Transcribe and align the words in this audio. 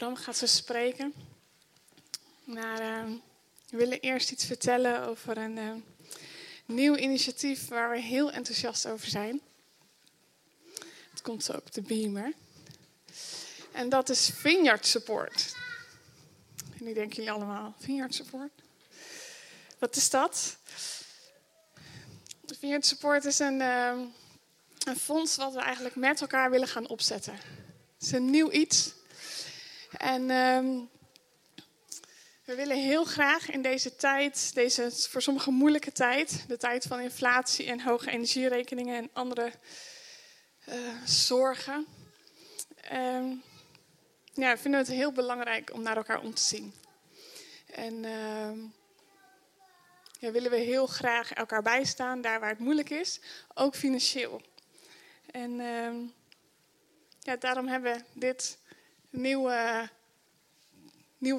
Bram 0.00 0.16
gaat 0.16 0.36
ze 0.36 0.46
spreken. 0.46 1.14
Maar 2.44 2.80
uh, 2.80 3.14
we 3.70 3.76
willen 3.76 4.00
eerst 4.00 4.30
iets 4.30 4.44
vertellen 4.44 5.06
over 5.06 5.36
een 5.36 5.56
uh, 5.56 5.72
nieuw 6.64 6.96
initiatief 6.96 7.68
waar 7.68 7.90
we 7.90 8.00
heel 8.00 8.30
enthousiast 8.32 8.86
over 8.86 9.08
zijn. 9.08 9.40
Het 11.10 11.22
komt 11.22 11.44
zo 11.44 11.52
op 11.52 11.72
de 11.72 11.82
beamer. 11.82 12.32
En 13.72 13.88
dat 13.88 14.08
is 14.08 14.30
Vineyard 14.34 14.86
Support. 14.86 15.54
En 16.78 16.84
nu 16.84 16.92
denken 16.92 17.16
jullie 17.16 17.30
allemaal, 17.32 17.74
Vineyard 17.78 18.14
Support? 18.14 18.52
Wat 19.78 19.96
is 19.96 20.10
dat? 20.10 20.56
Vineyard 22.46 22.86
Support 22.86 23.24
is 23.24 23.38
een, 23.38 23.60
uh, 23.60 23.98
een 24.86 24.96
fonds 24.96 25.36
wat 25.36 25.52
we 25.52 25.60
eigenlijk 25.60 25.96
met 25.96 26.20
elkaar 26.20 26.50
willen 26.50 26.68
gaan 26.68 26.88
opzetten. 26.88 27.34
Het 27.34 28.02
is 28.02 28.12
een 28.12 28.30
nieuw 28.30 28.50
iets. 28.50 28.98
En 30.00 30.30
um, 30.30 30.90
we 32.44 32.54
willen 32.54 32.76
heel 32.76 33.04
graag 33.04 33.50
in 33.50 33.62
deze 33.62 33.96
tijd, 33.96 34.54
deze 34.54 34.90
voor 34.90 35.22
sommigen 35.22 35.52
moeilijke 35.52 35.92
tijd, 35.92 36.44
de 36.48 36.56
tijd 36.56 36.84
van 36.84 37.00
inflatie 37.00 37.66
en 37.66 37.80
hoge 37.80 38.10
energierekeningen 38.10 38.96
en 38.96 39.10
andere 39.12 39.52
uh, 40.68 40.74
zorgen, 41.04 41.86
um, 42.92 43.42
ja, 44.32 44.58
vinden 44.58 44.80
het 44.80 44.88
heel 44.88 45.12
belangrijk 45.12 45.72
om 45.72 45.82
naar 45.82 45.96
elkaar 45.96 46.20
om 46.20 46.34
te 46.34 46.42
zien. 46.42 46.74
En 47.66 47.94
uh, 48.04 48.52
ja, 50.18 50.30
willen 50.30 50.50
we 50.50 50.56
heel 50.56 50.86
graag 50.86 51.32
elkaar 51.32 51.62
bijstaan, 51.62 52.20
daar 52.20 52.40
waar 52.40 52.50
het 52.50 52.58
moeilijk 52.58 52.90
is, 52.90 53.20
ook 53.54 53.74
financieel. 53.74 54.42
En 55.30 55.52
ja, 57.20 57.36
daarom 57.36 57.66
hebben 57.66 57.94
we 57.94 58.04
dit 58.20 58.58
nieuwe, 59.10 59.90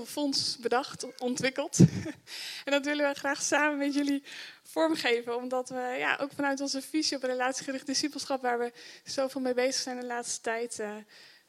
fonds 0.06 0.58
bedacht, 0.58 1.20
ontwikkeld. 1.20 1.78
en 2.66 2.72
dat 2.72 2.86
willen 2.86 3.10
we 3.10 3.16
graag 3.16 3.42
samen 3.42 3.78
met 3.78 3.94
jullie 3.94 4.24
vormgeven, 4.64 5.36
omdat 5.36 5.70
we 5.70 5.96
ja, 5.98 6.18
ook 6.22 6.32
vanuit 6.36 6.62
onze 6.62 6.82
visie 6.82 7.18
op 7.18 7.24
relatiegericht 7.24 7.86
discipelschap, 7.86 8.42
waar 8.42 8.60
we 8.60 8.72
zoveel 9.04 9.42
mee 9.42 9.54
bezig 9.54 9.82
zijn 9.82 10.00
de 10.00 10.06
laatste 10.06 10.42
tijd, 10.42 10.80
uh, 10.80 10.96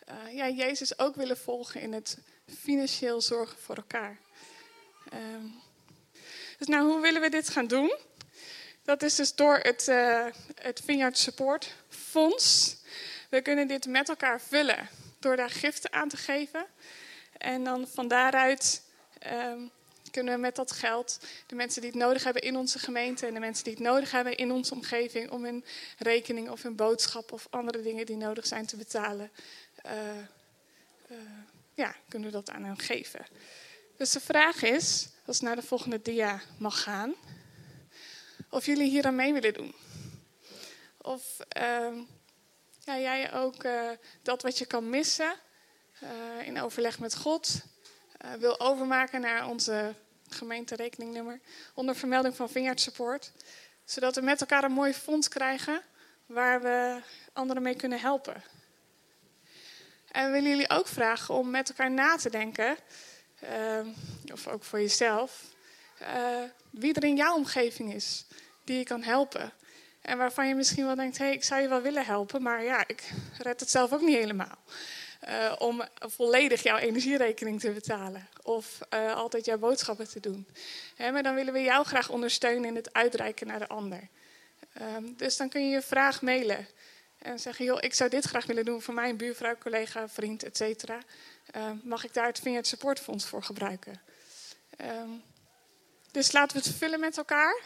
uh, 0.09 0.34
ja, 0.34 0.48
Jezus 0.48 0.98
ook 0.98 1.14
willen 1.14 1.39
volgen 1.39 1.81
in 1.81 1.92
het 1.92 2.19
financieel 2.61 3.20
zorgen 3.20 3.59
voor 3.59 3.77
elkaar. 3.77 4.19
Um, 5.12 5.55
dus 6.59 6.67
nou, 6.67 6.86
hoe 6.86 7.01
willen 7.01 7.20
we 7.20 7.29
dit 7.29 7.48
gaan 7.48 7.67
doen? 7.67 7.97
Dat 8.83 9.03
is 9.03 9.14
dus 9.14 9.34
door 9.34 9.59
het, 9.59 9.89
uh, 9.89 10.27
het 10.55 10.81
Vineyard 10.84 11.19
Support 11.19 11.75
Fonds. 11.89 12.77
We 13.31 13.41
kunnen 13.41 13.69
dit 13.69 13.86
met 13.86 14.09
elkaar 14.09 14.41
vullen 14.41 14.89
door 15.23 15.37
daar 15.37 15.51
giften 15.51 15.92
aan 15.92 16.09
te 16.09 16.17
geven. 16.17 16.67
En 17.39 17.65
dan 17.65 17.89
van 17.89 18.09
daaruit 18.09 18.83
um, 19.27 19.70
kunnen 20.11 20.34
we 20.34 20.41
met 20.41 20.56
dat 20.56 20.73
geld 20.73 21.19
de 21.47 21.55
mensen 21.55 21.81
die 21.81 21.91
het 21.91 21.98
nodig 21.98 22.25
hebben 22.25 22.42
in 22.42 22.56
onze 22.56 22.79
gemeente 22.79 23.27
en 23.27 23.34
de 23.34 23.41
mensen 23.41 23.64
die 23.64 23.73
het 23.73 23.83
nodig 23.83 24.11
hebben 24.11 24.37
in 24.37 24.53
onze 24.53 24.75
omgeving 24.75 25.31
om 25.31 25.45
hun 25.45 25.64
rekening 25.98 26.51
of 26.51 26.62
hun 26.62 26.77
boodschap 26.77 27.33
of 27.33 27.47
andere 27.51 27.83
dingen 27.83 28.06
die 28.06 28.17
nodig 28.17 28.47
zijn 28.47 28.67
te 28.67 28.77
betalen, 28.77 29.31
uh, 29.87 29.92
uh, 31.11 31.17
ja, 31.75 31.95
kunnen 32.09 32.29
we 32.29 32.34
dat 32.34 32.51
aan 32.51 32.64
hen 32.64 32.79
geven. 32.79 33.27
Dus 33.97 34.11
de 34.11 34.20
vraag 34.20 34.62
is, 34.62 35.09
als 35.27 35.36
het 35.36 35.47
naar 35.47 35.57
de 35.57 35.62
volgende 35.62 36.03
dia 36.03 36.41
mag 36.59 36.83
gaan, 36.83 37.14
of 38.51 38.67
jullie 38.67 38.91
hier 38.91 39.07
aan 39.07 39.17
mee 39.17 39.33
willen 39.33 39.55
doen. 39.55 39.75
Of 40.98 41.36
uh, 41.59 41.98
ja, 42.84 42.98
jij 42.98 43.33
ook 43.33 43.64
uh, 43.64 43.91
dat 44.22 44.42
wat 44.42 44.58
je 44.58 44.66
kan 44.66 44.91
missen 44.91 45.34
uh, 46.02 46.47
in 46.47 46.61
overleg 46.61 46.98
met 46.98 47.16
God 47.16 47.62
uh, 48.24 48.33
wil 48.33 48.61
overmaken 48.61 49.20
naar 49.20 49.48
onze 49.48 49.94
gemeenterekeningnummer 50.28 51.41
onder 51.74 51.97
vermelding 51.97 52.36
van 52.36 52.48
Vineyard. 52.48 53.33
Zodat 53.84 54.14
we 54.14 54.20
met 54.20 54.41
elkaar 54.41 54.64
een 54.64 54.73
mooi 54.73 54.95
fonds 54.95 55.29
krijgen 55.29 55.83
waar 56.27 56.62
we 56.62 57.01
anderen 57.33 57.62
mee 57.62 57.77
kunnen 57.77 58.01
helpen. 58.01 58.42
En 60.11 60.27
we 60.27 60.33
willen 60.33 60.51
jullie 60.51 60.70
ook 60.70 60.86
vragen 60.86 61.34
om 61.34 61.51
met 61.51 61.68
elkaar 61.68 61.90
na 61.90 62.17
te 62.17 62.30
denken, 62.30 62.77
of 64.33 64.48
ook 64.48 64.64
voor 64.64 64.80
jezelf, 64.80 65.45
wie 66.70 66.95
er 66.95 67.05
in 67.05 67.17
jouw 67.17 67.34
omgeving 67.34 67.95
is 67.95 68.24
die 68.64 68.78
je 68.78 68.84
kan 68.84 69.02
helpen. 69.02 69.52
En 70.02 70.18
waarvan 70.18 70.48
je 70.48 70.55
misschien 70.55 70.86
wel 70.86 70.95
denkt, 70.95 71.18
hé, 71.18 71.24
hey, 71.24 71.35
ik 71.35 71.45
zou 71.45 71.61
je 71.63 71.68
wel 71.68 71.83
willen 71.83 72.05
helpen, 72.05 72.42
maar 72.42 72.64
ja, 72.64 72.85
ik 72.86 73.13
red 73.39 73.61
het 73.61 73.70
zelf 73.70 73.92
ook 73.92 74.01
niet 74.01 74.17
helemaal. 74.17 74.58
Uh, 75.29 75.52
om 75.58 75.83
volledig 75.98 76.63
jouw 76.63 76.77
energierekening 76.77 77.61
te 77.61 77.70
betalen 77.70 78.29
of 78.42 78.79
uh, 78.95 79.14
altijd 79.14 79.45
jouw 79.45 79.58
boodschappen 79.58 80.08
te 80.08 80.20
doen. 80.20 80.46
He, 80.96 81.11
maar 81.11 81.23
dan 81.23 81.35
willen 81.35 81.52
we 81.52 81.63
jou 81.63 81.85
graag 81.85 82.08
ondersteunen 82.08 82.68
in 82.68 82.77
het 82.77 82.92
uitreiken 82.92 83.46
naar 83.46 83.58
de 83.58 83.68
ander. 83.68 84.08
Um, 84.96 85.17
dus 85.17 85.36
dan 85.36 85.48
kun 85.48 85.64
je 85.64 85.74
je 85.74 85.83
vraag 85.83 86.23
mailen 86.23 86.67
en 87.19 87.39
zeggen, 87.39 87.64
joh, 87.64 87.79
ik 87.80 87.95
zou 87.95 88.11
dit 88.11 88.24
graag 88.24 88.46
willen 88.46 88.64
doen 88.64 88.83
voor 88.83 88.95
mijn 88.95 89.17
buurvrouw, 89.17 89.57
collega, 89.58 90.08
vriend, 90.08 90.42
et 90.42 90.57
cetera. 90.57 90.98
Uh, 91.57 91.70
mag 91.83 92.05
ik 92.05 92.14
daar 92.14 92.27
het 92.27 92.39
Vineyard 92.39 92.67
Support 92.67 93.01
Fonds 93.01 93.27
voor 93.27 93.42
gebruiken? 93.42 94.01
Um, 94.80 95.23
dus 96.11 96.33
laten 96.33 96.57
we 96.57 96.63
het 96.63 96.77
vullen 96.77 97.01
met 97.01 97.17
elkaar. 97.17 97.61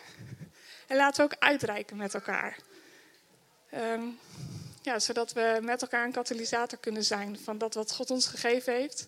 En 0.86 0.96
laten 0.96 1.26
we 1.26 1.32
ook 1.32 1.42
uitreiken 1.42 1.96
met 1.96 2.14
elkaar. 2.14 2.56
Um, 3.74 4.18
ja, 4.82 4.98
zodat 4.98 5.32
we 5.32 5.58
met 5.62 5.82
elkaar 5.82 6.04
een 6.04 6.12
katalysator 6.12 6.78
kunnen 6.78 7.04
zijn 7.04 7.38
van 7.38 7.58
dat 7.58 7.74
wat 7.74 7.92
God 7.92 8.10
ons 8.10 8.26
gegeven 8.26 8.74
heeft. 8.74 9.06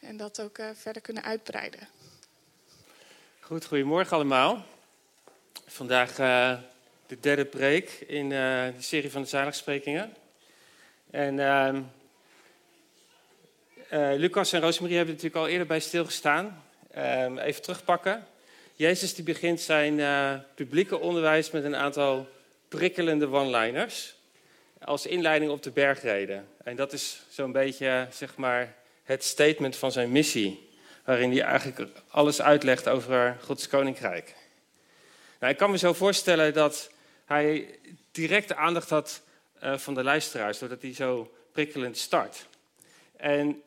En 0.00 0.16
dat 0.16 0.40
ook 0.40 0.58
uh, 0.58 0.66
verder 0.74 1.02
kunnen 1.02 1.22
uitbreiden. 1.22 1.88
Goed, 3.40 3.64
goedemorgen 3.64 4.16
allemaal. 4.16 4.64
Vandaag 5.66 6.18
uh, 6.18 6.58
de 7.06 7.20
derde 7.20 7.44
preek 7.44 7.90
in 7.90 8.24
uh, 8.24 8.30
de 8.64 8.72
serie 8.78 9.10
van 9.10 9.22
de 9.22 9.28
zaligsprekingen. 9.28 10.14
En 11.10 11.34
uh, 11.38 11.78
Lucas 14.16 14.52
en 14.52 14.60
Rosemarie 14.60 14.96
hebben 14.96 15.14
natuurlijk 15.14 15.42
al 15.42 15.48
eerder 15.48 15.66
bij 15.66 15.80
stilgestaan. 15.80 16.62
Ehm, 16.90 17.38
even 17.38 17.62
terugpakken. 17.62 18.26
Jezus 18.80 19.14
die 19.14 19.24
begint 19.24 19.60
zijn 19.60 19.98
uh, 19.98 20.34
publieke 20.54 20.98
onderwijs 20.98 21.50
met 21.50 21.64
een 21.64 21.76
aantal 21.76 22.28
prikkelende 22.68 23.26
one-liners. 23.26 24.14
Als 24.78 25.06
inleiding 25.06 25.50
op 25.50 25.62
de 25.62 25.70
bergreden. 25.70 26.48
En 26.64 26.76
dat 26.76 26.92
is 26.92 27.22
zo'n 27.28 27.52
beetje 27.52 28.06
zeg 28.10 28.36
maar, 28.36 28.74
het 29.02 29.24
statement 29.24 29.76
van 29.76 29.92
zijn 29.92 30.12
missie. 30.12 30.68
Waarin 31.04 31.30
hij 31.30 31.42
eigenlijk 31.42 31.90
alles 32.08 32.42
uitlegt 32.42 32.88
over 32.88 33.36
Gods 33.42 33.68
koninkrijk. 33.68 34.34
Nou, 35.40 35.52
ik 35.52 35.58
kan 35.58 35.70
me 35.70 35.78
zo 35.78 35.92
voorstellen 35.92 36.52
dat 36.52 36.90
hij 37.24 37.78
direct 38.10 38.54
aandacht 38.54 38.90
had 38.90 39.22
uh, 39.62 39.78
van 39.78 39.94
de 39.94 40.02
luisteraars. 40.02 40.58
Doordat 40.58 40.82
hij 40.82 40.94
zo 40.94 41.34
prikkelend 41.52 41.98
start. 41.98 42.46
En 43.16 43.62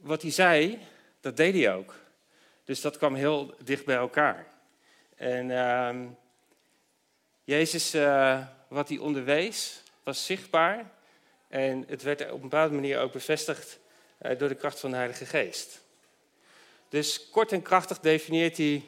wat 0.00 0.22
hij 0.22 0.30
zei, 0.30 0.78
dat 1.20 1.36
deed 1.36 1.54
hij 1.54 1.74
ook. 1.74 1.94
Dus 2.68 2.80
dat 2.80 2.96
kwam 2.96 3.14
heel 3.14 3.54
dicht 3.64 3.84
bij 3.84 3.96
elkaar. 3.96 4.46
En 5.16 5.48
uh, 5.48 6.10
Jezus, 7.44 7.94
uh, 7.94 8.46
wat 8.68 8.88
hij 8.88 8.98
onderwees, 8.98 9.82
was 10.02 10.26
zichtbaar. 10.26 10.90
En 11.48 11.84
het 11.86 12.02
werd 12.02 12.20
op 12.20 12.32
een 12.32 12.40
bepaalde 12.40 12.74
manier 12.74 12.98
ook 12.98 13.12
bevestigd 13.12 13.78
uh, 14.22 14.38
door 14.38 14.48
de 14.48 14.54
kracht 14.54 14.80
van 14.80 14.90
de 14.90 14.96
Heilige 14.96 15.26
Geest. 15.26 15.80
Dus 16.88 17.30
kort 17.30 17.52
en 17.52 17.62
krachtig 17.62 18.00
definieert 18.00 18.56
hij 18.56 18.84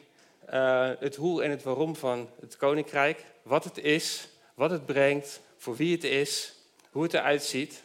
uh, 0.53 0.89
het 0.99 1.15
hoe 1.15 1.43
en 1.43 1.49
het 1.49 1.63
waarom 1.63 1.95
van 1.95 2.29
het 2.39 2.57
koninkrijk. 2.57 3.25
Wat 3.41 3.63
het 3.63 3.77
is, 3.77 4.27
wat 4.53 4.71
het 4.71 4.85
brengt, 4.85 5.41
voor 5.57 5.75
wie 5.75 5.95
het 5.95 6.03
is, 6.03 6.53
hoe 6.91 7.03
het 7.03 7.13
eruit 7.13 7.43
ziet. 7.43 7.83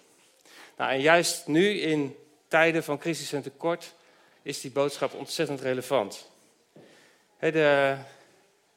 Nou, 0.77 0.91
en 0.93 1.01
juist 1.01 1.47
nu 1.47 1.81
in 1.81 2.17
tijden 2.49 2.85
van 2.85 2.99
crisis 2.99 3.33
en 3.33 3.43
tekort 3.43 3.95
is 4.47 4.61
die 4.61 4.71
boodschap 4.71 5.15
ontzettend 5.15 5.61
relevant. 5.61 6.29
de, 7.39 7.97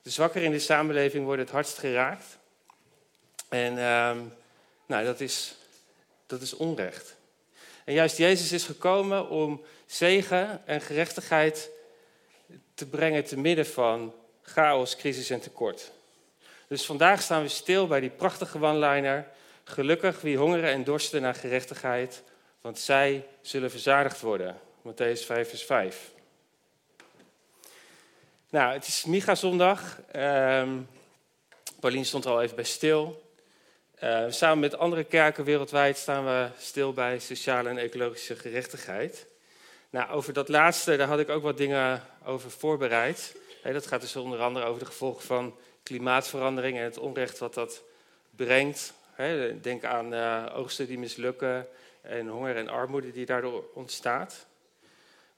de 0.02 0.10
zwakkeren 0.10 0.46
in 0.46 0.52
de 0.52 0.60
samenleving 0.60 1.26
worden 1.26 1.46
het 1.46 1.54
hardst 1.54 1.78
geraakt. 1.78 2.38
En 3.50 3.74
uh, 3.74 4.18
nou, 4.86 5.06
dat, 5.06 5.20
is, 5.20 5.56
dat 6.26 6.42
is 6.42 6.54
onrecht. 6.54 7.16
En 7.84 7.94
juist 7.94 8.18
Jezus 8.18 8.52
is 8.52 8.64
gekomen 8.64 9.30
om 9.30 9.62
zegen 9.86 10.62
en 10.66 10.82
gerechtigheid 10.82 11.70
te 12.74 12.86
brengen 12.86 13.26
te 13.26 13.38
midden 13.38 13.66
van 13.66 14.14
chaos, 14.42 14.96
crisis 14.96 15.30
en 15.30 15.40
tekort. 15.40 15.92
Dus 16.68 16.86
vandaag 16.86 17.22
staan 17.22 17.42
we 17.42 17.48
stil 17.48 17.88
bij 17.88 18.00
die 18.00 18.10
prachtige 18.10 18.62
one-liner. 18.62 19.28
Gelukkig 19.64 20.22
wie 20.22 20.38
hongeren 20.38 20.70
en 20.70 20.84
dorsten 20.84 21.22
naar 21.22 21.36
gerechtigheid, 21.36 22.24
want 22.62 22.80
zij 22.80 23.26
zullen 23.42 23.72
verzadigd 23.72 24.22
worden. 24.22 24.68
Matthäus 24.82 25.26
5, 25.26 25.50
vers 25.50 25.64
5. 25.64 26.12
Nou, 28.50 28.74
het 28.74 28.88
is 28.88 29.06
Miga-zondag. 29.06 30.00
Um, 30.16 30.88
Paulien 31.80 32.06
stond 32.06 32.26
er 32.26 32.32
al 32.32 32.42
even 32.42 32.56
bij 32.56 32.66
stil. 32.66 33.24
Uh, 34.04 34.26
samen 34.30 34.60
met 34.60 34.78
andere 34.78 35.04
kerken 35.04 35.44
wereldwijd 35.44 35.98
staan 35.98 36.26
we 36.26 36.50
stil 36.58 36.94
bij 36.94 37.20
sociale 37.20 37.70
en 37.70 37.78
ecologische 37.78 38.36
gerechtigheid. 38.36 39.26
Nou, 39.90 40.10
over 40.10 40.34
dat 40.34 40.50
laatste, 40.50 40.96
daar 40.96 41.08
had 41.08 41.20
ik 41.20 41.30
ook 41.30 41.44
wat 41.44 41.58
dingen 41.58 42.04
over 42.26 42.52
voorbereid. 42.52 43.36
dat 43.64 43.88
gaat 43.88 44.02
dus 44.02 44.16
onder 44.16 44.40
andere 44.40 44.66
over 44.66 44.80
de 44.80 44.86
gevolgen 44.86 45.24
van 45.24 45.56
klimaatverandering 45.84 46.78
en 46.78 46.84
het 46.84 46.98
onrecht 46.98 47.38
wat 47.38 47.54
dat 47.54 47.82
brengt. 48.36 48.94
denk 49.62 49.84
aan 49.84 50.14
uh, 50.14 50.46
oogsten 50.54 50.88
die 50.88 51.00
mislukken 51.00 51.68
en 52.02 52.28
honger 52.28 52.56
en 52.56 52.70
armoede 52.70 53.12
die 53.12 53.26
daardoor 53.26 53.64
ontstaat. 53.74 54.48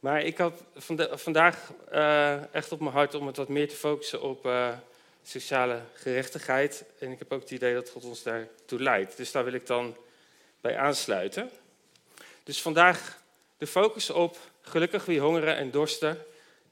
Maar 0.01 0.21
ik 0.21 0.37
had 0.37 0.63
vandaag 1.11 1.71
uh, 1.93 2.53
echt 2.53 2.71
op 2.71 2.79
mijn 2.79 2.91
hart 2.91 3.13
om 3.13 3.27
het 3.27 3.37
wat 3.37 3.47
meer 3.47 3.69
te 3.69 3.75
focussen 3.75 4.21
op 4.21 4.45
uh, 4.45 4.69
sociale 5.23 5.81
gerechtigheid. 5.93 6.83
En 6.99 7.11
ik 7.11 7.19
heb 7.19 7.31
ook 7.31 7.41
het 7.41 7.51
idee 7.51 7.73
dat 7.73 7.89
God 7.89 8.03
ons 8.03 8.23
daartoe 8.23 8.81
leidt. 8.81 9.17
Dus 9.17 9.31
daar 9.31 9.43
wil 9.43 9.53
ik 9.53 9.67
dan 9.67 9.97
bij 10.61 10.77
aansluiten. 10.77 11.49
Dus 12.43 12.61
vandaag 12.61 13.21
de 13.57 13.67
focus 13.67 14.09
op 14.09 14.37
gelukkig 14.61 15.05
wie 15.05 15.19
hongeren 15.19 15.55
en 15.55 15.71
dorsten 15.71 16.17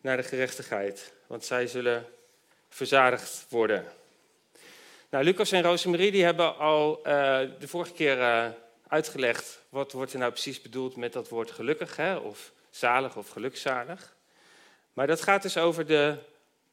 naar 0.02 0.18
de 0.18 0.24
gerechtigheid. 0.24 1.14
Want 1.28 1.46
zij 1.46 1.68
zullen 1.68 2.06
verzadigd 2.70 3.46
worden. 3.50 3.86
Nou, 5.10 5.24
Lucas 5.24 5.52
en 5.52 5.64
Rosemarie 5.64 6.12
die 6.12 6.24
hebben 6.24 6.58
al 6.58 6.98
uh, 6.98 7.04
de 7.60 7.68
vorige 7.68 7.94
keer 7.94 8.54
uitgelegd 8.88 9.60
wat 9.70 9.92
wordt 9.92 10.14
er 10.14 10.20
nou 10.20 10.32
precies 10.32 10.62
bedoeld 10.62 10.96
met 10.96 11.14
dat 11.14 11.30
woord 11.30 11.52
gelukkig, 11.52 11.96
hè? 11.96 12.16
of 12.16 12.52
zalig 12.70 13.16
of 13.16 13.30
gelukzalig. 13.30 14.16
Maar 14.94 15.08
dat 15.08 15.22
gaat 15.22 15.42
dus 15.42 15.58
over 15.58 15.86
de 15.86 16.18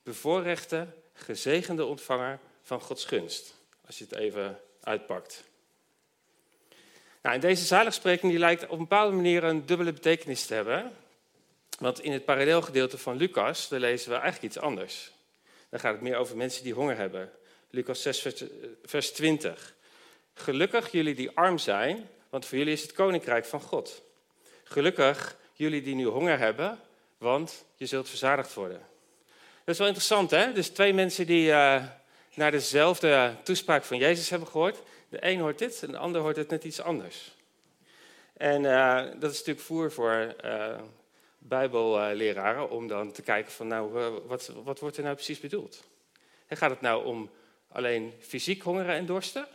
bevoorrechte, 0.03 0.87
gezegende 1.13 1.85
ontvanger 1.85 2.39
van 2.63 2.81
Gods 2.81 3.05
gunst. 3.05 3.55
Als 3.87 3.99
je 3.99 4.05
het 4.05 4.15
even 4.15 4.61
uitpakt. 4.83 5.45
Nou, 7.23 7.35
en 7.35 7.41
deze 7.41 7.65
zaligspreking 7.65 8.31
die 8.31 8.41
lijkt 8.41 8.63
op 8.63 8.71
een 8.71 8.79
bepaalde 8.79 9.17
manier 9.17 9.45
een 9.45 9.67
dubbele 9.67 9.93
betekenis 9.93 10.47
te 10.47 10.55
hebben. 10.55 10.93
Want 11.79 12.01
in 12.01 12.13
het 12.13 12.25
parallelgedeelte 12.25 12.99
van 12.99 13.17
Lucas, 13.17 13.69
daar 13.69 13.81
lezen 13.81 14.11
we 14.11 14.17
eigenlijk 14.17 14.55
iets 14.55 14.65
anders. 14.65 15.13
Dan 15.69 15.81
gaat 15.81 15.93
het 15.93 16.03
meer 16.03 16.17
over 16.17 16.37
mensen 16.37 16.65
die 16.65 16.75
honger 16.75 16.97
hebben. 16.97 17.33
Lucas 17.71 18.03
6, 18.03 18.27
vers 18.85 19.13
20. 19.13 19.75
Gelukkig 20.35 20.93
jullie 20.93 21.15
die 21.15 21.31
arm 21.31 21.59
zijn, 21.59 22.09
want 22.29 22.47
voor 22.47 22.59
jullie 22.59 22.73
is 22.73 22.83
het 22.83 22.93
koninkrijk 22.93 23.45
van 23.45 23.61
God. 23.61 24.03
Gelukkig 24.65 25.37
jullie 25.57 25.83
die 25.83 25.95
nu 25.95 26.05
honger 26.05 26.39
hebben, 26.39 26.79
want 27.19 27.65
je 27.77 27.87
zult 27.87 28.09
verzadigd 28.09 28.55
worden. 28.55 28.81
Dat 29.65 29.75
is 29.75 29.79
wel 29.79 29.87
interessant, 29.87 30.31
hè? 30.31 30.53
Dus 30.53 30.69
twee 30.69 30.93
mensen 30.93 31.27
die 31.27 31.49
uh, 31.49 31.85
naar 32.35 32.51
dezelfde 32.51 33.35
toespraak 33.43 33.85
van 33.85 33.99
Jezus 33.99 34.31
hebben 34.31 34.49
gehoord. 34.49 34.79
De 35.09 35.19
een 35.21 35.41
hoort 35.41 35.59
dit 35.59 35.83
en 35.83 35.91
de 35.91 35.99
ander 35.99 36.21
hoort 36.21 36.37
het 36.37 36.51
net 36.51 36.65
iets 36.65 36.81
anders. 36.81 37.35
En 38.33 38.63
uh, 38.63 38.97
dat 38.97 39.31
is 39.31 39.39
natuurlijk 39.39 39.67
voer 39.67 39.93
voor 39.93 40.35
uh, 40.45 40.79
bijbelleraren 41.39 42.71
om 42.71 42.89
dan 42.89 43.13
te 43.13 43.23
kijken 43.23 43.53
van, 43.53 43.67
nou, 43.67 43.93
wat, 44.27 44.53
wat 44.65 44.81
wordt 44.81 44.97
er 44.97 45.03
nou 45.03 45.15
precies 45.15 45.41
bedoeld? 45.41 45.85
Gaat 46.49 46.71
het 46.71 46.81
nou 46.81 47.05
om 47.05 47.31
alleen 47.69 48.13
fysiek 48.21 48.63
hongeren 48.63 48.95
en 48.95 49.07
dorsten? 49.07 49.47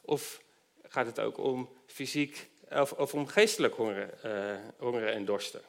Of 0.00 0.42
gaat 0.88 1.06
het 1.06 1.20
ook 1.20 1.38
om 1.38 1.68
fysiek 1.86 2.48
of, 2.70 2.92
of 2.92 3.14
om 3.14 3.26
geestelijk 3.26 3.74
hongeren, 3.74 4.10
uh, 4.24 4.56
hongeren 4.78 5.12
en 5.12 5.24
dorsten? 5.24 5.62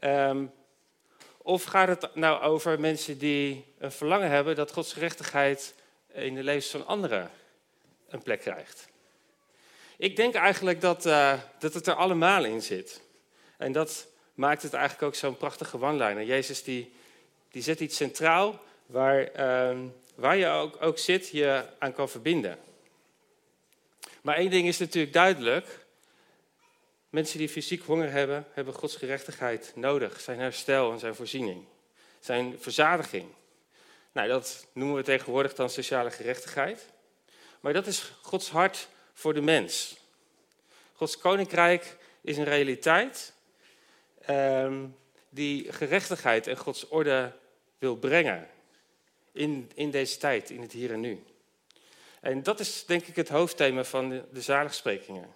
Um, 0.00 0.52
of 1.38 1.64
gaat 1.64 1.88
het 1.88 2.14
nou 2.14 2.42
over 2.42 2.80
mensen 2.80 3.18
die 3.18 3.64
een 3.78 3.92
verlangen 3.92 4.30
hebben 4.30 4.56
dat 4.56 4.72
Gods 4.72 4.92
gerechtigheid 4.92 5.74
in 6.12 6.34
de 6.34 6.42
levens 6.42 6.70
van 6.70 6.86
anderen 6.86 7.30
een 8.08 8.22
plek 8.22 8.40
krijgt? 8.40 8.88
Ik 9.96 10.16
denk 10.16 10.34
eigenlijk 10.34 10.80
dat, 10.80 11.06
uh, 11.06 11.40
dat 11.58 11.74
het 11.74 11.86
er 11.86 11.94
allemaal 11.94 12.44
in 12.44 12.62
zit. 12.62 13.00
En 13.56 13.72
dat 13.72 14.06
maakt 14.34 14.62
het 14.62 14.72
eigenlijk 14.72 15.04
ook 15.04 15.14
zo'n 15.14 15.36
prachtige 15.36 15.80
one 15.80 16.24
Jezus 16.24 16.62
die, 16.62 16.92
die 17.50 17.62
zet 17.62 17.80
iets 17.80 17.96
centraal 17.96 18.60
waar, 18.86 19.30
uh, 19.36 19.78
waar 20.14 20.36
je 20.36 20.46
ook, 20.46 20.82
ook 20.82 20.98
zit, 20.98 21.28
je 21.28 21.64
aan 21.78 21.92
kan 21.92 22.08
verbinden. 22.08 22.58
Maar 24.24 24.36
één 24.36 24.50
ding 24.50 24.66
is 24.66 24.78
natuurlijk 24.78 25.12
duidelijk. 25.12 25.86
Mensen 27.10 27.38
die 27.38 27.48
fysiek 27.48 27.82
honger 27.82 28.10
hebben, 28.10 28.46
hebben 28.52 28.74
Gods 28.74 28.96
gerechtigheid 28.96 29.72
nodig. 29.74 30.20
Zijn 30.20 30.38
herstel 30.38 30.92
en 30.92 30.98
zijn 30.98 31.14
voorziening. 31.14 31.64
Zijn 32.20 32.56
verzadiging. 32.58 33.28
Nou, 34.12 34.28
dat 34.28 34.66
noemen 34.72 34.96
we 34.96 35.02
tegenwoordig 35.02 35.54
dan 35.54 35.70
sociale 35.70 36.10
gerechtigheid. 36.10 36.92
Maar 37.60 37.72
dat 37.72 37.86
is 37.86 38.12
Gods 38.22 38.50
hart 38.50 38.88
voor 39.12 39.34
de 39.34 39.40
mens. 39.40 39.96
Gods 40.92 41.18
koninkrijk 41.18 41.96
is 42.20 42.36
een 42.36 42.44
realiteit 42.44 43.34
um, 44.30 44.96
die 45.28 45.72
gerechtigheid 45.72 46.46
en 46.46 46.56
Gods 46.56 46.88
orde 46.88 47.32
wil 47.78 47.96
brengen. 47.96 48.48
In, 49.32 49.70
in 49.74 49.90
deze 49.90 50.18
tijd, 50.18 50.50
in 50.50 50.60
het 50.60 50.72
hier 50.72 50.92
en 50.92 51.00
nu. 51.00 51.22
En 52.24 52.42
dat 52.42 52.60
is 52.60 52.84
denk 52.86 53.06
ik 53.06 53.16
het 53.16 53.28
hoofdthema 53.28 53.84
van 53.84 54.08
de, 54.08 54.24
de 54.32 54.40
zaligsprekingen. 54.40 55.34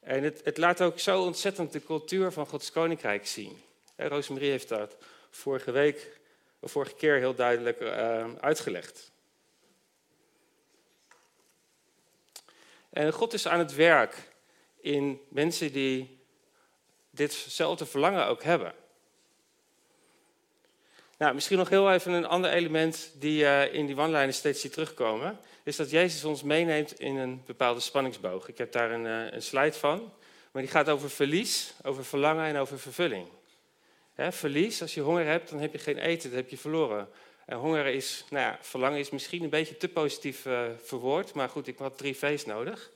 En 0.00 0.22
het, 0.22 0.40
het, 0.44 0.56
laat 0.56 0.82
ook 0.82 0.98
zo 0.98 1.22
ontzettend 1.22 1.72
de 1.72 1.84
cultuur 1.84 2.32
van 2.32 2.46
Gods 2.46 2.70
Koninkrijk 2.70 3.26
zien. 3.26 3.62
En 3.96 4.08
Rosemarie 4.08 4.50
heeft 4.50 4.68
dat 4.68 4.96
vorige 5.30 5.70
week, 5.70 6.20
of 6.58 6.70
vorige 6.70 6.94
keer 6.94 7.16
heel 7.16 7.34
duidelijk 7.34 7.80
uh, 7.80 8.34
uitgelegd. 8.40 9.10
En 12.90 13.12
God 13.12 13.32
is 13.32 13.46
aan 13.46 13.58
het 13.58 13.74
werk 13.74 14.16
in 14.80 15.20
mensen 15.28 15.72
die 15.72 16.18
ditzelfde 17.10 17.86
verlangen 17.86 18.26
ook 18.26 18.42
hebben. 18.42 18.74
Nou, 21.20 21.34
misschien 21.34 21.58
nog 21.58 21.68
heel 21.68 21.92
even 21.92 22.12
een 22.12 22.26
ander 22.26 22.50
element 22.50 23.12
die 23.14 23.42
uh, 23.42 23.74
in 23.74 23.86
die 23.86 23.94
wanlijnen 23.94 24.34
steeds 24.34 24.60
ziet 24.60 24.72
terugkomen 24.72 25.38
is 25.62 25.76
dat 25.76 25.90
Jezus 25.90 26.24
ons 26.24 26.42
meeneemt 26.42 27.00
in 27.00 27.16
een 27.16 27.42
bepaalde 27.46 27.80
spanningsboog. 27.80 28.48
Ik 28.48 28.58
heb 28.58 28.72
daar 28.72 28.90
een, 28.90 29.06
eh, 29.06 29.32
een 29.32 29.42
slide 29.42 29.72
van, 29.72 30.12
maar 30.50 30.62
die 30.62 30.70
gaat 30.70 30.88
over 30.88 31.10
verlies, 31.10 31.72
over 31.82 32.04
verlangen 32.04 32.44
en 32.44 32.56
over 32.56 32.78
vervulling. 32.78 33.26
verlies, 34.16 34.82
als 34.82 34.94
je 34.94 35.00
honger 35.00 35.26
hebt, 35.26 35.50
dan 35.50 35.60
heb 35.60 35.72
je 35.72 35.78
geen 35.78 35.98
eten, 35.98 36.28
dan 36.28 36.38
heb 36.38 36.48
je 36.48 36.58
verloren. 36.58 37.08
En 37.46 37.56
honger 37.56 37.86
is, 37.86 38.24
nou 38.30 38.44
ja, 38.44 38.58
verlangen 38.60 38.98
is 38.98 39.10
misschien 39.10 39.42
een 39.42 39.50
beetje 39.50 39.76
te 39.76 39.88
positief 39.88 40.46
uh, 40.46 40.62
verwoord, 40.82 41.32
maar 41.32 41.48
goed, 41.48 41.66
ik 41.66 41.78
had 41.78 41.98
drie 41.98 42.16
V's 42.16 42.44
nodig. 42.44 42.90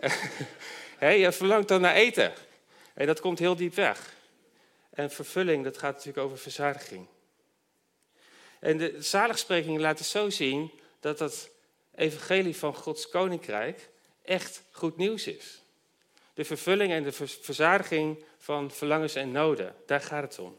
je 1.24 1.32
verlangt 1.32 1.68
dan 1.68 1.80
naar 1.80 1.94
eten. 1.94 2.32
En 2.94 3.06
dat 3.06 3.20
komt 3.20 3.38
heel 3.38 3.56
diep 3.56 3.74
weg. 3.74 4.14
En 4.90 5.10
vervulling, 5.10 5.64
dat 5.64 5.78
gaat 5.78 5.92
natuurlijk 5.92 6.26
over 6.26 6.38
verzadiging. 6.38 7.06
En 8.62 8.78
de 8.78 8.96
zaligsprekingen 8.98 9.80
laten 9.80 10.04
zo 10.04 10.30
zien 10.30 10.70
dat 11.00 11.18
dat 11.18 11.50
evangelie 11.94 12.56
van 12.56 12.74
Gods 12.74 13.08
koninkrijk 13.08 13.88
echt 14.22 14.62
goed 14.70 14.96
nieuws 14.96 15.26
is. 15.26 15.62
De 16.34 16.44
vervulling 16.44 16.92
en 16.92 17.02
de 17.02 17.12
verzadiging 17.12 18.24
van 18.38 18.70
verlangens 18.70 19.14
en 19.14 19.32
noden, 19.32 19.74
daar 19.86 20.00
gaat 20.00 20.22
het 20.22 20.38
om. 20.38 20.56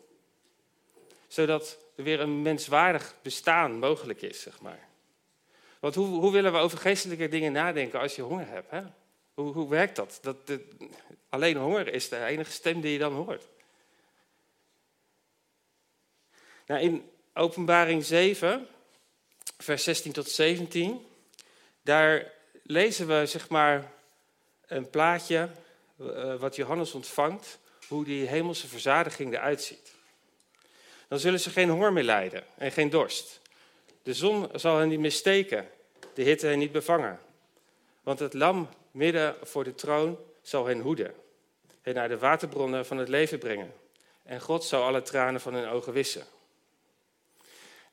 Zodat 1.27 1.77
er 1.95 2.03
weer 2.03 2.19
een 2.19 2.41
menswaardig 2.41 3.15
bestaan 3.21 3.79
mogelijk 3.79 4.21
is, 4.21 4.41
zeg 4.41 4.61
maar. 4.61 4.87
Want 5.79 5.95
hoe, 5.95 6.07
hoe 6.07 6.31
willen 6.31 6.51
we 6.51 6.57
over 6.57 6.77
geestelijke 6.77 7.27
dingen 7.27 7.51
nadenken 7.51 7.99
als 7.99 8.15
je 8.15 8.21
honger 8.21 8.47
hebt? 8.47 8.71
Hè? 8.71 8.81
Hoe, 9.33 9.53
hoe 9.53 9.69
werkt 9.69 9.95
dat? 9.95 10.19
dat 10.21 10.37
alleen 11.29 11.57
honger 11.57 11.93
is 11.93 12.09
de 12.09 12.25
enige 12.25 12.51
stem 12.51 12.81
die 12.81 12.91
je 12.91 12.99
dan 12.99 13.13
hoort. 13.13 13.47
Nou, 16.65 16.81
in 16.81 17.11
Openbaring 17.33 18.05
7, 18.05 18.67
vers 19.57 19.83
16 19.83 20.11
tot 20.11 20.29
17, 20.29 21.05
daar 21.81 22.31
lezen 22.63 23.07
we 23.07 23.25
zeg 23.25 23.49
maar 23.49 23.91
een 24.67 24.89
plaatje 24.89 25.49
uh, 25.97 26.35
wat 26.35 26.55
Johannes 26.55 26.93
ontvangt, 26.93 27.59
hoe 27.87 28.05
die 28.05 28.27
hemelse 28.27 28.67
verzadiging 28.67 29.33
eruit 29.33 29.61
ziet. 29.61 29.93
Dan 31.07 31.19
zullen 31.19 31.39
ze 31.39 31.49
geen 31.49 31.69
honger 31.69 31.93
meer 31.93 32.03
lijden 32.03 32.43
en 32.57 32.71
geen 32.71 32.89
dorst. 32.89 33.39
De 34.03 34.13
zon 34.13 34.49
zal 34.55 34.77
hen 34.77 34.87
niet 34.87 34.99
meer 34.99 35.11
steken, 35.11 35.69
de 36.13 36.23
hitte 36.23 36.47
hen 36.47 36.59
niet 36.59 36.71
bevangen. 36.71 37.19
Want 38.03 38.19
het 38.19 38.33
lam 38.33 38.69
midden 38.91 39.35
voor 39.41 39.63
de 39.63 39.75
troon 39.75 40.17
zal 40.41 40.65
hen 40.65 40.79
hoeden 40.79 41.13
en 41.81 41.93
naar 41.93 42.09
de 42.09 42.17
waterbronnen 42.17 42.85
van 42.85 42.97
het 42.97 43.09
leven 43.09 43.39
brengen. 43.39 43.73
En 44.23 44.41
God 44.41 44.63
zal 44.63 44.83
alle 44.83 45.01
tranen 45.01 45.41
van 45.41 45.53
hun 45.53 45.67
ogen 45.67 45.93
wissen. 45.93 46.25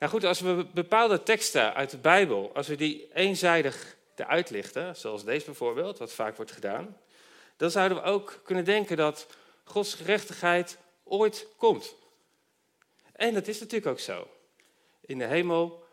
Nou 0.01 0.13
goed, 0.13 0.25
als 0.25 0.41
we 0.41 0.67
bepaalde 0.75 1.23
teksten 1.23 1.75
uit 1.75 1.91
de 1.91 1.99
Bijbel, 1.99 2.51
als 2.55 2.69
we 2.69 2.77
die 2.77 3.09
eenzijdig 3.15 3.97
eruit 4.15 4.51
lichten, 4.51 4.97
zoals 4.97 5.25
deze 5.25 5.45
bijvoorbeeld, 5.45 5.99
wat 5.99 6.13
vaak 6.13 6.37
wordt 6.37 6.53
gedaan, 6.53 6.97
dan 7.57 7.71
zouden 7.71 7.99
we 7.99 8.05
ook 8.05 8.41
kunnen 8.45 8.65
denken 8.65 8.97
dat 8.97 9.27
Gods 9.65 9.95
gerechtigheid 9.95 10.79
ooit 11.05 11.47
komt. 11.57 11.95
En 13.13 13.35
dat 13.35 13.49
is 13.49 13.61
natuurlijk 13.61 13.91
ook 13.91 13.99
zo. 13.99 14.29
In 15.01 15.19
de 15.19 15.25
hemel 15.25 15.85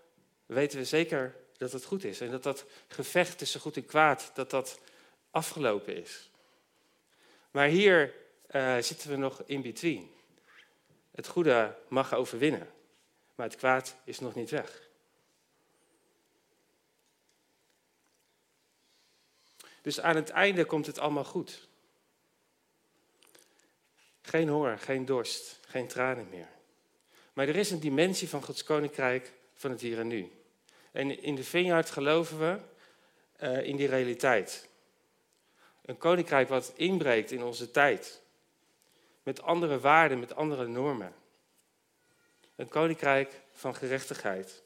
weten 0.45 0.77
we 0.77 0.85
zeker 0.85 1.35
dat 1.57 1.71
het 1.71 1.85
goed 1.85 2.03
is 2.03 2.21
en 2.21 2.31
dat 2.31 2.43
dat 2.43 2.65
gevecht 2.87 3.37
tussen 3.37 3.59
goed 3.59 3.75
en 3.75 3.85
kwaad, 3.85 4.31
dat 4.33 4.49
dat 4.49 4.79
afgelopen 5.31 5.95
is. 5.95 6.29
Maar 7.51 7.67
hier 7.67 8.13
eh, 8.47 8.77
zitten 8.79 9.09
we 9.09 9.15
nog 9.15 9.41
in 9.45 9.61
between. 9.61 10.11
Het 11.11 11.27
goede 11.27 11.75
mag 11.87 12.13
overwinnen, 12.13 12.69
maar 13.37 13.45
het 13.45 13.55
kwaad 13.55 13.95
is 14.03 14.19
nog 14.19 14.35
niet 14.35 14.49
weg. 14.49 14.89
Dus 19.81 19.99
aan 19.99 20.15
het 20.15 20.29
einde 20.29 20.65
komt 20.65 20.85
het 20.85 20.99
allemaal 20.99 21.23
goed. 21.23 21.67
Geen 24.21 24.49
honger, 24.49 24.79
geen 24.79 25.05
dorst, 25.05 25.59
geen 25.67 25.87
tranen 25.87 26.29
meer. 26.29 26.49
Maar 27.33 27.47
er 27.47 27.55
is 27.55 27.71
een 27.71 27.79
dimensie 27.79 28.29
van 28.29 28.43
Gods 28.43 28.63
koninkrijk 28.63 29.33
van 29.53 29.71
het 29.71 29.81
hier 29.81 29.99
en 29.99 30.07
nu. 30.07 30.31
En 30.91 31.21
in 31.21 31.35
de 31.35 31.43
Vineyard 31.43 31.89
geloven 31.89 32.39
we 32.39 32.59
uh, 33.43 33.63
in 33.63 33.75
die 33.75 33.87
realiteit. 33.87 34.69
Een 35.81 35.97
koninkrijk 35.97 36.49
wat 36.49 36.73
inbreekt 36.75 37.31
in 37.31 37.43
onze 37.43 37.71
tijd. 37.71 38.21
Met 39.23 39.41
andere 39.41 39.79
waarden, 39.79 40.19
met 40.19 40.35
andere 40.35 40.67
normen. 40.67 41.13
Een 42.57 42.67
koninkrijk 42.67 43.41
van 43.53 43.75
gerechtigheid. 43.75 44.63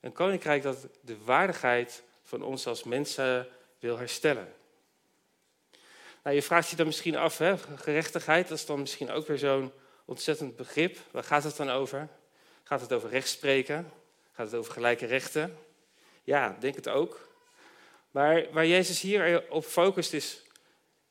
Een 0.00 0.12
koninkrijk 0.12 0.62
dat 0.62 0.86
de 1.00 1.24
waardigheid 1.24 2.02
van 2.22 2.42
ons 2.42 2.66
als 2.66 2.84
mensen 2.84 3.48
wil 3.78 3.98
herstellen. 3.98 4.54
Nou, 6.22 6.36
je 6.36 6.42
vraagt 6.42 6.70
je 6.70 6.76
dan 6.76 6.86
misschien 6.86 7.16
af, 7.16 7.38
hè? 7.38 7.58
gerechtigheid, 7.58 8.48
dat 8.48 8.58
is 8.58 8.66
dan 8.66 8.80
misschien 8.80 9.10
ook 9.10 9.26
weer 9.26 9.38
zo'n 9.38 9.72
ontzettend 10.04 10.56
begrip. 10.56 10.98
Waar 11.10 11.24
gaat 11.24 11.44
het 11.44 11.56
dan 11.56 11.70
over? 11.70 12.08
Gaat 12.62 12.80
het 12.80 12.92
over 12.92 13.08
rechtspreken? 13.08 13.92
Gaat 14.32 14.46
het 14.46 14.54
over 14.54 14.72
gelijke 14.72 15.06
rechten? 15.06 15.58
Ja, 16.22 16.56
denk 16.60 16.74
het 16.74 16.88
ook. 16.88 17.28
Maar 18.10 18.52
waar 18.52 18.66
Jezus 18.66 19.00
hier 19.00 19.50
op 19.50 19.64
focust 19.64 20.12
is 20.12 20.42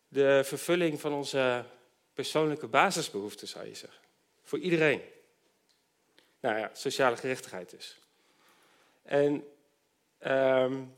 de 0.08 0.42
vervulling 0.44 1.00
van 1.00 1.14
onze 1.14 1.66
persoonlijke 2.14 2.68
basisbehoeften, 2.68 3.48
zou 3.48 3.66
je 3.66 3.76
zeggen. 3.76 4.00
Voor 4.44 4.60
iedereen. 4.60 5.02
Nou 6.42 6.58
ja, 6.58 6.70
sociale 6.74 7.18
gerechtigheid 7.18 7.70
dus. 7.70 8.00
En 9.04 9.44
um, 10.28 10.96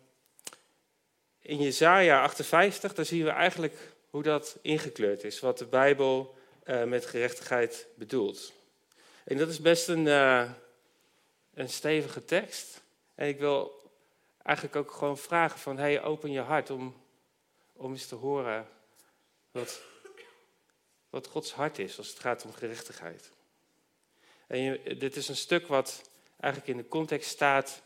in 1.41 1.57
Jezaja 1.57 2.21
58, 2.21 2.93
daar 2.93 3.05
zien 3.05 3.23
we 3.23 3.29
eigenlijk 3.29 3.93
hoe 4.09 4.23
dat 4.23 4.57
ingekleurd 4.61 5.23
is. 5.23 5.39
Wat 5.39 5.57
de 5.57 5.65
Bijbel 5.65 6.35
uh, 6.65 6.83
met 6.83 7.05
gerechtigheid 7.05 7.87
bedoelt. 7.95 8.53
En 9.23 9.37
dat 9.37 9.49
is 9.49 9.59
best 9.61 9.87
een, 9.87 10.05
uh, 10.05 10.51
een 11.53 11.69
stevige 11.69 12.25
tekst. 12.25 12.81
En 13.15 13.27
ik 13.27 13.39
wil 13.39 13.81
eigenlijk 14.43 14.75
ook 14.75 14.91
gewoon 14.91 15.17
vragen 15.17 15.59
van, 15.59 15.77
hey, 15.77 16.01
open 16.01 16.31
je 16.31 16.39
hart 16.39 16.69
om, 16.69 16.95
om 17.73 17.91
eens 17.91 18.07
te 18.07 18.15
horen 18.15 18.67
wat, 19.51 19.81
wat 21.09 21.27
Gods 21.27 21.53
hart 21.53 21.79
is 21.79 21.97
als 21.97 22.07
het 22.07 22.19
gaat 22.19 22.45
om 22.45 22.53
gerechtigheid. 22.53 23.31
En 24.47 24.79
dit 24.97 25.15
is 25.15 25.27
een 25.27 25.35
stuk 25.35 25.67
wat 25.67 26.09
eigenlijk 26.39 26.71
in 26.71 26.77
de 26.77 26.87
context 26.87 27.29
staat 27.29 27.81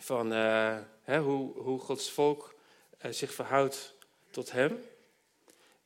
van 0.00 0.32
uh, 0.32 0.76
hè, 1.02 1.18
hoe, 1.18 1.58
hoe 1.58 1.80
Gods 1.80 2.10
volk 2.10 2.54
uh, 3.04 3.12
zich 3.12 3.34
verhoudt 3.34 3.94
tot 4.30 4.50
Hem. 4.50 4.84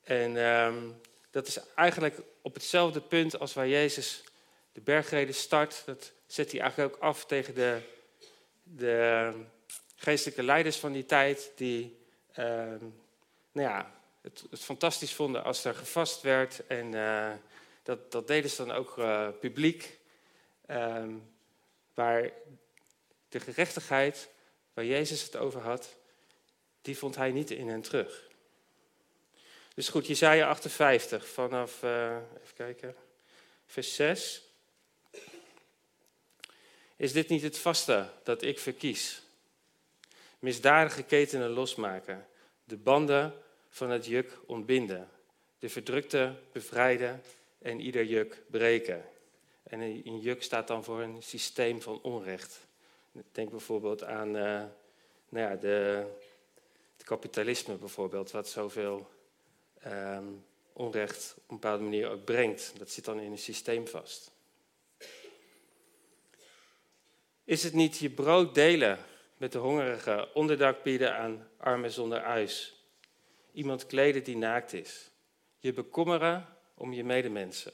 En 0.03 0.37
um, 0.37 1.01
dat 1.31 1.47
is 1.47 1.59
eigenlijk 1.75 2.21
op 2.43 2.55
hetzelfde 2.55 3.01
punt 3.01 3.39
als 3.39 3.55
waar 3.55 3.69
Jezus 3.69 4.25
de 4.73 4.81
bergreden 4.81 5.35
start. 5.35 5.83
Dat 5.87 6.13
zet 6.27 6.51
hij 6.51 6.61
eigenlijk 6.61 6.95
ook 6.95 7.03
af 7.03 7.25
tegen 7.25 7.55
de, 7.55 7.81
de 8.63 9.31
geestelijke 9.97 10.43
leiders 10.43 10.77
van 10.77 10.93
die 10.93 11.07
tijd, 11.07 11.53
die 11.57 11.99
uh, 12.39 12.45
nou 13.53 13.69
ja, 13.69 13.95
het, 14.21 14.45
het, 14.51 14.61
fantastisch 14.61 15.13
vonden 15.13 15.45
als 15.45 15.65
er 15.65 15.75
gevast 15.75 16.23
werd. 16.23 16.67
En 16.67 16.93
uh, 16.93 17.33
dat, 17.85 18.13
dat 18.13 18.27
deden 18.27 18.51
ze 18.51 18.65
dan 18.65 18.77
ook 18.77 18.99
uh, 18.99 19.29
publiek. 19.41 19.99
Um, 20.71 21.33
waar 21.95 22.31
de 23.29 23.41
gerechtigheid, 23.41 24.29
waar 24.73 24.85
Jezus 24.85 25.23
het 25.23 25.37
over 25.37 25.61
had, 25.61 25.97
die 26.83 26.99
vond 26.99 27.17
hij 27.17 27.31
niet 27.31 27.51
in 27.51 27.69
hen 27.69 27.83
terug. 27.83 28.29
Dus 29.75 29.89
goed, 29.89 30.07
Jezaja 30.07 30.49
58 30.49 31.29
vanaf, 31.29 31.83
uh, 31.83 32.17
even 32.43 32.55
kijken, 32.55 32.95
vers 33.67 33.95
6. 33.95 34.43
Is 36.97 37.13
dit 37.13 37.29
niet 37.29 37.43
het 37.43 37.59
vaste 37.59 38.11
dat 38.23 38.43
ik 38.43 38.59
verkies? 38.59 39.23
Misdadige 40.39 41.03
ketenen 41.03 41.51
losmaken, 41.51 42.27
de 42.65 42.77
banden 42.77 43.43
van 43.69 43.91
het 43.91 44.07
juk 44.07 44.39
ontbinden, 44.47 45.11
de 45.59 45.69
verdrukte 45.69 46.35
bevrijden 46.53 47.23
en 47.65 47.81
ieder 47.81 48.05
juk 48.05 48.43
breken. 48.51 49.05
En 49.63 49.81
een 49.81 50.21
juk 50.21 50.43
staat 50.43 50.69
dan 50.69 50.85
voor 50.85 51.03
een 51.03 51.23
systeem 51.23 51.83
van 51.83 52.01
onrecht. 52.03 52.67
Denk 53.33 53.51
bijvoorbeeld 53.51 54.03
aan 54.03 54.37
uh, 54.37 54.63
nou 55.29 55.51
ja, 55.51 55.57
de, 55.57 56.07
het 56.97 57.05
kapitalisme 57.05 57.75
bijvoorbeeld, 57.75 58.31
wat 58.31 58.49
zoveel 58.49 59.11
um, 59.87 60.45
onrecht 60.73 61.35
op 61.37 61.51
een 61.51 61.57
bepaalde 61.57 61.83
manier 61.83 62.09
ook 62.09 62.25
brengt. 62.25 62.73
Dat 62.79 62.91
zit 62.91 63.05
dan 63.05 63.21
in 63.21 63.31
een 63.31 63.39
systeem 63.39 63.87
vast. 63.89 64.31
Is 67.45 67.63
het 67.63 67.73
niet 67.73 67.99
je 67.99 68.11
brood 68.11 68.55
delen 68.55 68.99
met 69.37 69.53
de 69.53 69.59
hongerigen, 69.59 70.35
onderdak 70.35 70.83
bieden 70.83 71.17
aan 71.17 71.49
armen 71.57 71.91
zonder 71.91 72.21
huis, 72.21 72.85
iemand 73.53 73.87
kleden 73.87 74.25
die 74.25 74.37
naakt 74.37 74.73
is, 74.73 75.11
je 75.59 75.73
bekommeren 75.73 76.54
om 76.85 76.93
je 76.93 77.05
medemensen? 77.05 77.73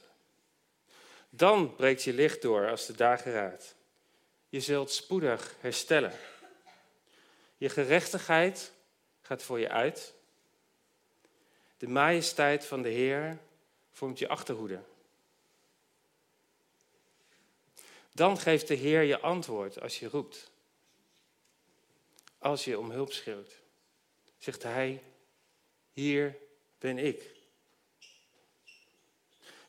Dan 1.29 1.75
breekt 1.75 2.03
je 2.03 2.13
licht 2.13 2.41
door 2.41 2.69
als 2.69 2.85
de 2.85 2.93
dagen 2.95 3.31
raadt. 3.31 3.75
Je 4.49 4.59
zult 4.59 4.91
spoedig 4.91 5.55
herstellen. 5.59 6.13
Je 7.57 7.69
gerechtigheid 7.69 8.71
gaat 9.21 9.43
voor 9.43 9.59
je 9.59 9.69
uit 9.69 10.13
de 11.77 11.87
majesteit 11.87 12.65
van 12.65 12.81
de 12.81 12.89
Heer 12.89 13.37
vormt 13.91 14.19
je 14.19 14.27
achterhoede. 14.27 14.81
Dan 18.11 18.37
geeft 18.37 18.67
de 18.67 18.75
Heer 18.75 19.01
je 19.01 19.19
antwoord 19.19 19.81
als 19.81 19.99
je 19.99 20.07
roept. 20.07 20.51
Als 22.37 22.65
je 22.65 22.79
om 22.79 22.91
hulp 22.91 23.11
schreeuwt, 23.11 23.53
zegt 24.37 24.63
Hij, 24.63 25.03
hier 25.91 26.37
ben 26.79 26.97
ik. 26.97 27.40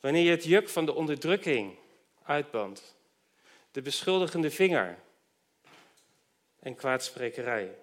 Wanneer 0.02 0.22
je 0.22 0.30
het 0.30 0.44
juk 0.44 0.68
van 0.68 0.86
de 0.86 0.94
onderdrukking 0.94 1.78
uitbandt, 2.22 2.94
de 3.70 3.82
beschuldigende 3.82 4.50
vinger 4.50 4.98
en 6.58 6.74
kwaadsprekerij. 6.74 7.78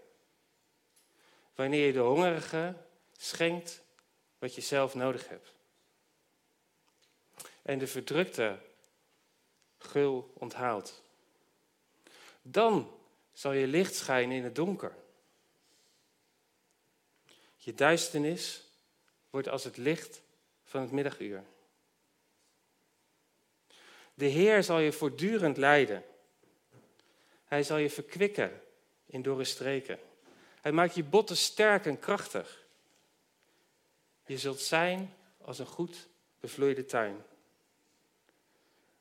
Wanneer 1.56 1.86
je 1.86 1.94
de 1.94 2.00
hongerige 2.00 2.76
schenkt 3.18 3.82
wat 4.40 4.56
je 4.56 4.62
zelf 4.62 4.96
nodig 4.96 5.28
hebt. 5.28 5.54
En 7.62 7.80
de 7.80 7.88
verdrukte 7.88 8.60
gul 9.78 10.32
onthaalt. 10.34 11.04
Dan 12.42 12.92
zal 13.34 13.52
je 13.52 13.68
licht 13.68 13.96
schijnen 13.96 14.38
in 14.38 14.44
het 14.44 14.56
donker. 14.56 14.96
Je 17.58 17.74
duisternis 17.74 18.64
wordt 19.30 19.48
als 19.48 19.64
het 19.64 19.78
licht 19.78 20.22
van 20.64 20.82
het 20.82 20.92
middaguur. 20.92 21.44
De 24.20 24.26
Heer 24.26 24.64
zal 24.64 24.80
je 24.80 24.92
voortdurend 24.92 25.58
leiden. 25.58 26.04
Hij 27.46 27.64
zal 27.64 27.78
je 27.78 27.90
verkwikken 27.90 28.62
in 29.06 29.22
dorre 29.22 29.44
streken. 29.44 30.00
Hij 30.62 30.72
maakt 30.72 30.96
je 30.96 31.04
botten 31.04 31.38
sterk 31.38 31.86
en 31.86 32.00
krachtig. 32.00 32.66
Je 34.26 34.38
zult 34.38 34.60
zijn 34.60 35.14
als 35.42 35.60
een 35.60 35.66
goed 35.66 36.08
bevloeide 36.40 36.86
tuin. 36.86 37.24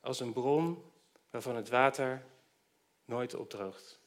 Als 0.00 0.20
een 0.20 0.32
bron 0.32 0.90
waarvan 1.30 1.56
het 1.56 1.68
water 1.68 2.24
nooit 3.04 3.34
opdroogt. 3.34 3.98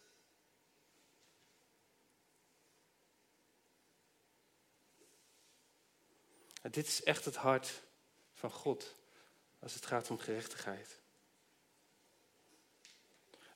dit 6.62 6.88
is 6.88 7.04
echt 7.04 7.26
het 7.26 7.36
hart 7.36 7.82
van 8.34 8.52
God 8.52 8.96
als 9.60 9.74
het 9.74 9.86
gaat 9.86 10.10
om 10.10 10.18
gerechtigheid. 10.18 11.01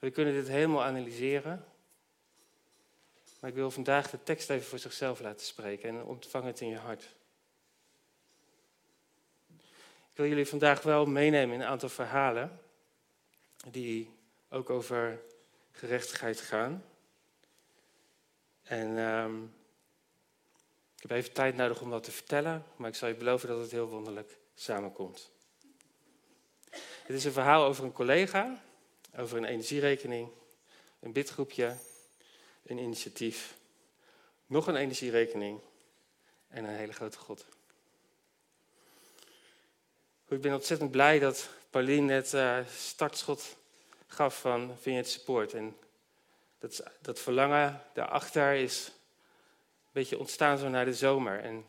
We 0.05 0.11
kunnen 0.11 0.33
dit 0.33 0.47
helemaal 0.47 0.83
analyseren. 0.83 1.65
Maar 3.39 3.49
ik 3.49 3.55
wil 3.55 3.71
vandaag 3.71 4.09
de 4.09 4.23
tekst 4.23 4.49
even 4.49 4.67
voor 4.67 4.79
zichzelf 4.79 5.19
laten 5.19 5.45
spreken 5.45 5.89
en 5.89 6.03
ontvang 6.03 6.45
het 6.45 6.61
in 6.61 6.67
je 6.67 6.77
hart. 6.77 7.03
Ik 10.11 10.13
wil 10.13 10.27
jullie 10.27 10.45
vandaag 10.45 10.81
wel 10.81 11.05
meenemen 11.05 11.55
in 11.55 11.61
een 11.61 11.67
aantal 11.67 11.89
verhalen 11.89 12.59
die 13.69 14.09
ook 14.49 14.69
over 14.69 15.21
gerechtigheid 15.71 16.41
gaan. 16.41 16.83
En 18.63 18.97
um, 18.97 19.53
ik 20.95 21.01
heb 21.01 21.11
even 21.11 21.33
tijd 21.33 21.55
nodig 21.55 21.81
om 21.81 21.89
dat 21.89 22.03
te 22.03 22.11
vertellen, 22.11 22.65
maar 22.75 22.89
ik 22.89 22.95
zal 22.95 23.07
je 23.07 23.15
beloven 23.15 23.47
dat 23.47 23.59
het 23.59 23.71
heel 23.71 23.87
wonderlijk 23.87 24.37
samenkomt. 24.55 25.31
Het 27.01 27.15
is 27.15 27.25
een 27.25 27.31
verhaal 27.31 27.65
over 27.65 27.83
een 27.83 27.91
collega, 27.91 28.63
over 29.17 29.37
een 29.37 29.45
energierekening, 29.45 30.29
een 30.99 31.11
bidgroepje, 31.11 31.75
een 32.65 32.77
initiatief, 32.77 33.57
nog 34.45 34.67
een 34.67 34.75
energierekening 34.75 35.59
en 36.47 36.63
een 36.63 36.75
hele 36.75 36.93
grote 36.93 37.17
God. 37.17 37.45
Ik 40.27 40.41
ben 40.41 40.53
ontzettend 40.53 40.91
blij 40.91 41.19
dat 41.19 41.49
Pauline 41.69 42.13
het 42.13 42.33
uh, 42.33 42.59
startschot 42.75 43.55
gaf 44.07 44.39
van 44.39 44.77
Vineyard 44.81 45.07
Support. 45.07 45.53
En 45.53 45.77
dat, 46.59 46.83
dat 47.01 47.19
verlangen 47.19 47.81
daarachter 47.93 48.53
is 48.53 48.87
een 48.87 49.91
beetje 49.91 50.19
ontstaan 50.19 50.57
zo 50.57 50.69
naar 50.69 50.85
de 50.85 50.93
zomer. 50.93 51.39
En 51.39 51.65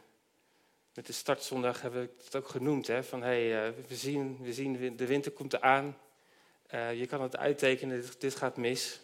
met 0.95 1.07
de 1.07 1.12
startzondag 1.12 1.81
hebben 1.81 2.00
we 2.00 2.25
het 2.25 2.37
ook 2.37 2.49
genoemd. 2.49 2.87
Hè, 2.87 3.05
van 3.05 3.23
hey, 3.23 3.69
uh, 3.69 3.75
we, 3.88 3.97
zien, 3.97 4.38
we 4.43 4.53
zien 4.53 4.97
de 4.97 5.07
winter 5.07 5.33
komt 5.33 5.53
eraan. 5.53 5.97
Uh, 6.75 6.99
je 6.99 7.06
kan 7.06 7.23
het 7.23 7.37
uittekenen, 7.37 8.00
dit, 8.00 8.20
dit 8.20 8.35
gaat 8.35 8.56
mis. 8.56 9.00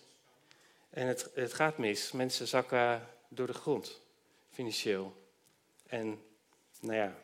En 0.91 1.07
het, 1.07 1.31
het 1.35 1.53
gaat 1.53 1.79
mis. 1.79 2.13
Mensen 2.13 2.47
zakken 2.47 3.09
door 3.29 3.47
de 3.47 3.55
grond, 3.55 4.01
financieel. 4.51 5.17
En 5.87 6.23
nou 6.81 6.97
ja, 6.97 7.17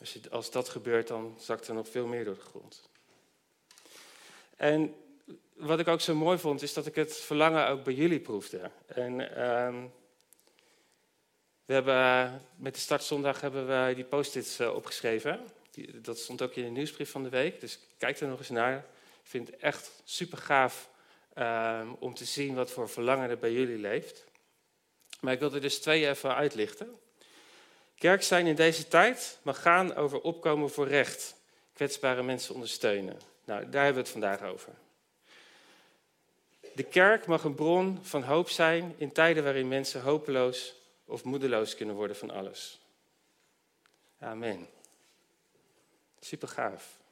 als, 0.00 0.30
als 0.30 0.50
dat 0.50 0.68
gebeurt, 0.68 1.08
dan 1.08 1.36
zakt 1.38 1.68
er 1.68 1.74
nog 1.74 1.88
veel 1.88 2.06
meer 2.06 2.24
door 2.24 2.34
de 2.34 2.40
grond. 2.40 2.88
En 4.56 4.94
wat 5.54 5.78
ik 5.78 5.88
ook 5.88 6.00
zo 6.00 6.14
mooi 6.14 6.38
vond, 6.38 6.62
is 6.62 6.74
dat 6.74 6.86
ik 6.86 6.94
het 6.94 7.16
verlangen 7.16 7.68
ook 7.68 7.84
bij 7.84 7.94
jullie 7.94 8.20
proefde. 8.20 8.70
En 8.86 9.42
um, 9.48 9.92
we 11.64 11.72
hebben, 11.72 12.42
met 12.56 12.74
de 12.74 12.80
startzondag 12.80 13.40
hebben 13.40 13.66
we 13.66 13.94
die 13.94 14.04
post-its 14.04 14.60
uh, 14.60 14.74
opgeschreven. 14.74 15.46
Dat 15.94 16.18
stond 16.18 16.42
ook 16.42 16.54
in 16.54 16.64
de 16.64 16.70
nieuwsbrief 16.70 17.10
van 17.10 17.22
de 17.22 17.28
week, 17.28 17.60
dus 17.60 17.78
kijk 17.98 18.20
er 18.20 18.28
nog 18.28 18.38
eens 18.38 18.48
naar. 18.48 18.86
Ik 19.26 19.32
vind 19.32 19.46
het 19.46 19.60
echt 19.60 19.90
super 20.04 20.38
gaaf 20.38 20.90
um, 21.38 21.96
om 21.98 22.14
te 22.14 22.24
zien 22.24 22.54
wat 22.54 22.70
voor 22.70 22.88
verlangen 22.88 23.30
er 23.30 23.38
bij 23.38 23.52
jullie 23.52 23.78
leeft. 23.78 24.24
Maar 25.20 25.32
ik 25.32 25.38
wil 25.38 25.54
er 25.54 25.60
dus 25.60 25.78
twee 25.78 26.08
even 26.08 26.34
uitlichten. 26.34 26.98
Kerk 27.98 28.22
zijn 28.22 28.46
in 28.46 28.54
deze 28.54 28.88
tijd 28.88 29.38
mag 29.42 29.62
gaan 29.62 29.94
over 29.94 30.20
opkomen 30.20 30.70
voor 30.70 30.88
recht, 30.88 31.36
kwetsbare 31.72 32.22
mensen 32.22 32.54
ondersteunen. 32.54 33.20
Nou, 33.44 33.68
daar 33.68 33.84
hebben 33.84 34.02
we 34.02 34.08
het 34.08 34.18
vandaag 34.20 34.42
over. 34.42 34.72
De 36.74 36.84
kerk 36.84 37.26
mag 37.26 37.44
een 37.44 37.54
bron 37.54 37.98
van 38.02 38.22
hoop 38.22 38.48
zijn 38.48 38.94
in 38.98 39.12
tijden 39.12 39.44
waarin 39.44 39.68
mensen 39.68 40.02
hopeloos 40.02 40.74
of 41.04 41.24
moedeloos 41.24 41.74
kunnen 41.74 41.94
worden 41.94 42.16
van 42.16 42.30
alles. 42.30 42.80
Amen. 44.18 44.68
Super 46.20 46.48
gaaf. 46.48 47.04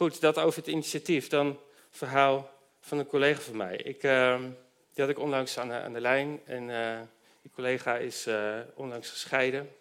Goed, 0.00 0.20
dat 0.20 0.38
over 0.38 0.58
het 0.58 0.68
initiatief. 0.68 1.28
Dan 1.28 1.60
verhaal 1.90 2.50
van 2.80 2.98
een 2.98 3.06
collega 3.06 3.40
van 3.40 3.56
mij. 3.56 3.76
Ik, 3.76 4.02
uh, 4.02 4.40
die 4.92 5.04
had 5.04 5.08
ik 5.08 5.18
onlangs 5.18 5.58
aan 5.58 5.68
de, 5.68 5.74
aan 5.74 5.92
de 5.92 6.00
lijn 6.00 6.40
en 6.44 6.68
uh, 6.68 7.00
die 7.42 7.50
collega 7.50 7.96
is 7.96 8.26
uh, 8.26 8.58
onlangs 8.74 9.10
gescheiden. 9.10 9.76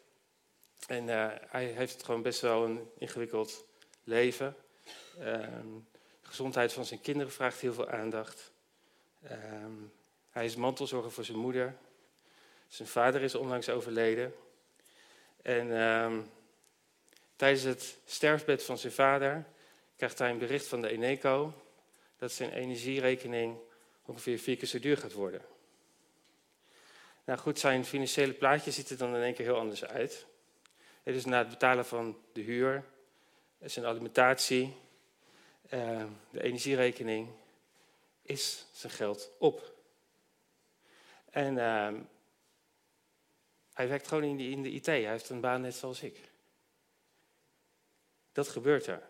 En 0.87 1.09
eh, 1.09 1.27
hij 1.47 1.65
heeft 1.65 2.03
gewoon 2.03 2.21
best 2.21 2.41
wel 2.41 2.65
een 2.65 2.89
ingewikkeld 2.97 3.65
leven. 4.03 4.55
Ehm, 5.19 5.67
de 6.21 6.27
gezondheid 6.27 6.73
van 6.73 6.85
zijn 6.85 7.01
kinderen 7.01 7.31
vraagt 7.31 7.59
heel 7.59 7.73
veel 7.73 7.89
aandacht. 7.89 8.51
Ehm, 9.23 9.73
hij 10.29 10.45
is 10.45 10.55
mantelzorger 10.55 11.11
voor 11.11 11.25
zijn 11.25 11.37
moeder. 11.37 11.75
Zijn 12.67 12.87
vader 12.87 13.21
is 13.21 13.35
onlangs 13.35 13.69
overleden. 13.69 14.33
En 15.41 15.79
ehm, 15.79 16.19
tijdens 17.35 17.63
het 17.63 17.97
sterfbed 18.05 18.63
van 18.63 18.77
zijn 18.77 18.93
vader 18.93 19.45
krijgt 19.99 20.19
hij 20.19 20.29
een 20.29 20.37
bericht 20.37 20.67
van 20.67 20.81
de 20.81 20.89
Eneco 20.89 21.53
dat 22.17 22.31
zijn 22.31 22.51
energierekening 22.51 23.57
ongeveer 24.05 24.39
vier 24.39 24.57
keer 24.57 24.67
zo 24.67 24.79
duur 24.79 24.97
gaat 24.97 25.13
worden. 25.13 25.41
Nou 27.23 27.39
goed, 27.39 27.59
zijn 27.59 27.85
financiële 27.85 28.33
plaatje 28.33 28.71
ziet 28.71 28.89
er 28.89 28.97
dan 28.97 29.15
in 29.15 29.21
één 29.21 29.33
keer 29.33 29.45
heel 29.45 29.57
anders 29.57 29.85
uit. 29.85 30.25
Het 31.03 31.15
is 31.15 31.25
na 31.25 31.37
het 31.37 31.49
betalen 31.49 31.85
van 31.85 32.17
de 32.33 32.41
huur, 32.41 32.83
zijn 33.61 33.85
alimentatie, 33.85 34.75
uh, 35.73 36.05
de 36.29 36.41
energierekening, 36.41 37.29
is 38.21 38.65
zijn 38.71 38.91
geld 38.91 39.31
op. 39.37 39.73
En 41.29 41.53
uh, 41.53 42.01
hij 43.73 43.87
werkt 43.87 44.07
gewoon 44.07 44.23
in 44.23 44.37
de, 44.37 44.49
in 44.49 44.61
de 44.61 44.71
IT. 44.71 44.85
Hij 44.85 45.09
heeft 45.09 45.29
een 45.29 45.41
baan 45.41 45.61
net 45.61 45.75
zoals 45.75 46.01
ik. 46.01 46.29
Dat 48.31 48.47
gebeurt 48.47 48.87
er. 48.87 49.08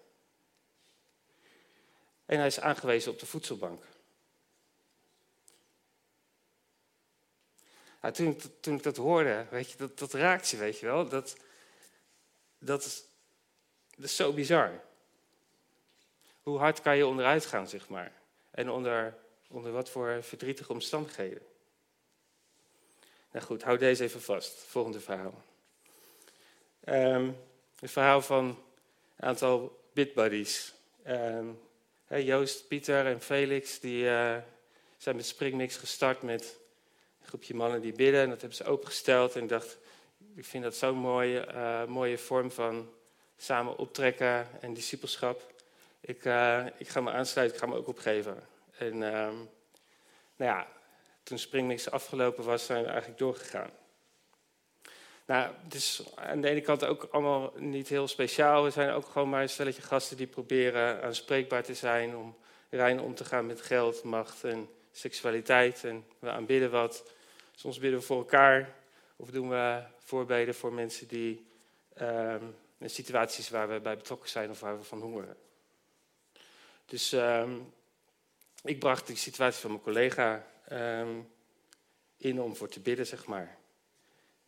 En 2.29 2.37
hij 2.37 2.47
is 2.47 2.59
aangewezen 2.59 3.11
op 3.11 3.19
de 3.19 3.25
voedselbank. 3.25 3.83
Nou, 8.01 8.13
toen, 8.13 8.75
ik, 8.75 8.83
dat 8.83 8.97
hoorde, 8.97 9.45
weet 9.49 9.71
je, 9.71 9.77
dat, 9.77 9.99
dat 9.99 10.13
raakt 10.13 10.49
je, 10.49 10.57
weet 10.57 10.79
je 10.79 10.85
wel. 10.85 11.07
Dat, 11.07 11.37
dat, 12.59 12.83
is, 12.83 13.03
dat 13.95 14.05
is 14.05 14.15
zo 14.15 14.33
bizar. 14.33 14.81
Hoe 16.41 16.57
hard 16.57 16.81
kan 16.81 16.97
je 16.97 17.07
onderuit 17.07 17.45
gaan, 17.45 17.67
zeg 17.67 17.87
maar? 17.87 18.11
En 18.51 18.69
onder, 18.69 19.17
onder 19.47 19.71
wat 19.71 19.89
voor 19.89 20.23
verdrietige 20.23 20.71
omstandigheden? 20.71 21.41
Nou 23.31 23.45
goed, 23.45 23.63
hou 23.63 23.77
deze 23.77 24.03
even 24.03 24.21
vast. 24.21 24.53
Volgende 24.53 24.99
verhaal. 24.99 25.43
Um, 26.85 27.37
het 27.79 27.91
verhaal 27.91 28.21
van 28.21 28.45
een 29.15 29.27
aantal 29.27 29.83
bitbuddies. 29.93 30.73
Um, 31.07 31.67
Joost, 32.17 32.67
Pieter 32.67 33.05
en 33.05 33.21
Felix 33.21 33.79
die, 33.79 34.03
uh, 34.03 34.35
zijn 34.97 35.15
met 35.15 35.25
Springmix 35.25 35.77
gestart 35.77 36.21
met 36.21 36.57
een 37.21 37.27
groepje 37.27 37.55
mannen 37.55 37.81
die 37.81 37.93
bidden. 37.93 38.21
En 38.21 38.29
dat 38.29 38.39
hebben 38.39 38.57
ze 38.57 38.63
opengesteld. 38.63 39.35
En 39.35 39.43
ik 39.43 39.49
dacht, 39.49 39.77
ik 40.35 40.45
vind 40.45 40.63
dat 40.63 40.75
zo'n 40.75 40.97
mooie, 40.97 41.47
uh, 41.53 41.85
mooie 41.85 42.17
vorm 42.17 42.51
van 42.51 42.89
samen 43.37 43.77
optrekken 43.77 44.47
en 44.61 44.73
discipelschap. 44.73 45.53
Ik, 46.01 46.25
uh, 46.25 46.65
ik 46.77 46.87
ga 46.87 47.01
me 47.01 47.11
aansluiten, 47.11 47.57
ik 47.57 47.63
ga 47.63 47.69
me 47.69 47.77
ook 47.77 47.87
opgeven. 47.87 48.43
En 48.77 48.93
um, 49.01 49.49
nou 50.35 50.51
ja, 50.51 50.67
toen 51.23 51.37
Springmix 51.37 51.91
afgelopen 51.91 52.43
was, 52.43 52.65
zijn 52.65 52.83
we 52.83 52.89
eigenlijk 52.89 53.19
doorgegaan. 53.19 53.69
Nou, 55.29 55.51
het 55.63 55.73
is 55.73 56.03
aan 56.15 56.41
de 56.41 56.49
ene 56.49 56.61
kant 56.61 56.85
ook 56.85 57.07
allemaal 57.11 57.53
niet 57.55 57.87
heel 57.87 58.07
speciaal. 58.07 58.63
We 58.63 58.69
zijn 58.69 58.89
ook 58.89 59.05
gewoon 59.05 59.29
maar 59.29 59.41
een 59.41 59.49
stelletje 59.49 59.81
gasten 59.81 60.17
die 60.17 60.27
proberen 60.27 61.03
aanspreekbaar 61.03 61.63
te 61.63 61.73
zijn, 61.73 62.15
om 62.15 62.37
rein 62.69 62.99
om 62.99 63.15
te 63.15 63.25
gaan 63.25 63.45
met 63.45 63.61
geld, 63.61 64.03
macht 64.03 64.43
en 64.43 64.69
seksualiteit. 64.91 65.83
En 65.83 66.05
we 66.19 66.29
aanbidden 66.29 66.71
wat. 66.71 67.11
Soms 67.55 67.79
bidden 67.79 67.99
we 67.99 68.05
voor 68.05 68.17
elkaar 68.17 68.75
of 69.15 69.29
doen 69.29 69.49
we 69.49 69.83
voorbeden 69.97 70.55
voor 70.55 70.73
mensen 70.73 71.07
die 71.07 71.45
um, 72.01 72.55
in 72.77 72.89
situaties 72.89 73.49
waar 73.49 73.69
we 73.69 73.79
bij 73.79 73.97
betrokken 73.97 74.29
zijn 74.29 74.49
of 74.49 74.59
waar 74.59 74.77
we 74.77 74.83
van 74.83 75.01
hongeren. 75.01 75.37
Dus 76.85 77.11
um, 77.11 77.73
ik 78.63 78.79
bracht 78.79 79.07
die 79.07 79.15
situatie 79.15 79.61
van 79.61 79.69
mijn 79.69 79.83
collega 79.83 80.47
um, 80.71 81.29
in 82.17 82.41
om 82.41 82.55
voor 82.55 82.69
te 82.69 82.79
bidden, 82.79 83.07
zeg 83.07 83.25
maar. 83.25 83.58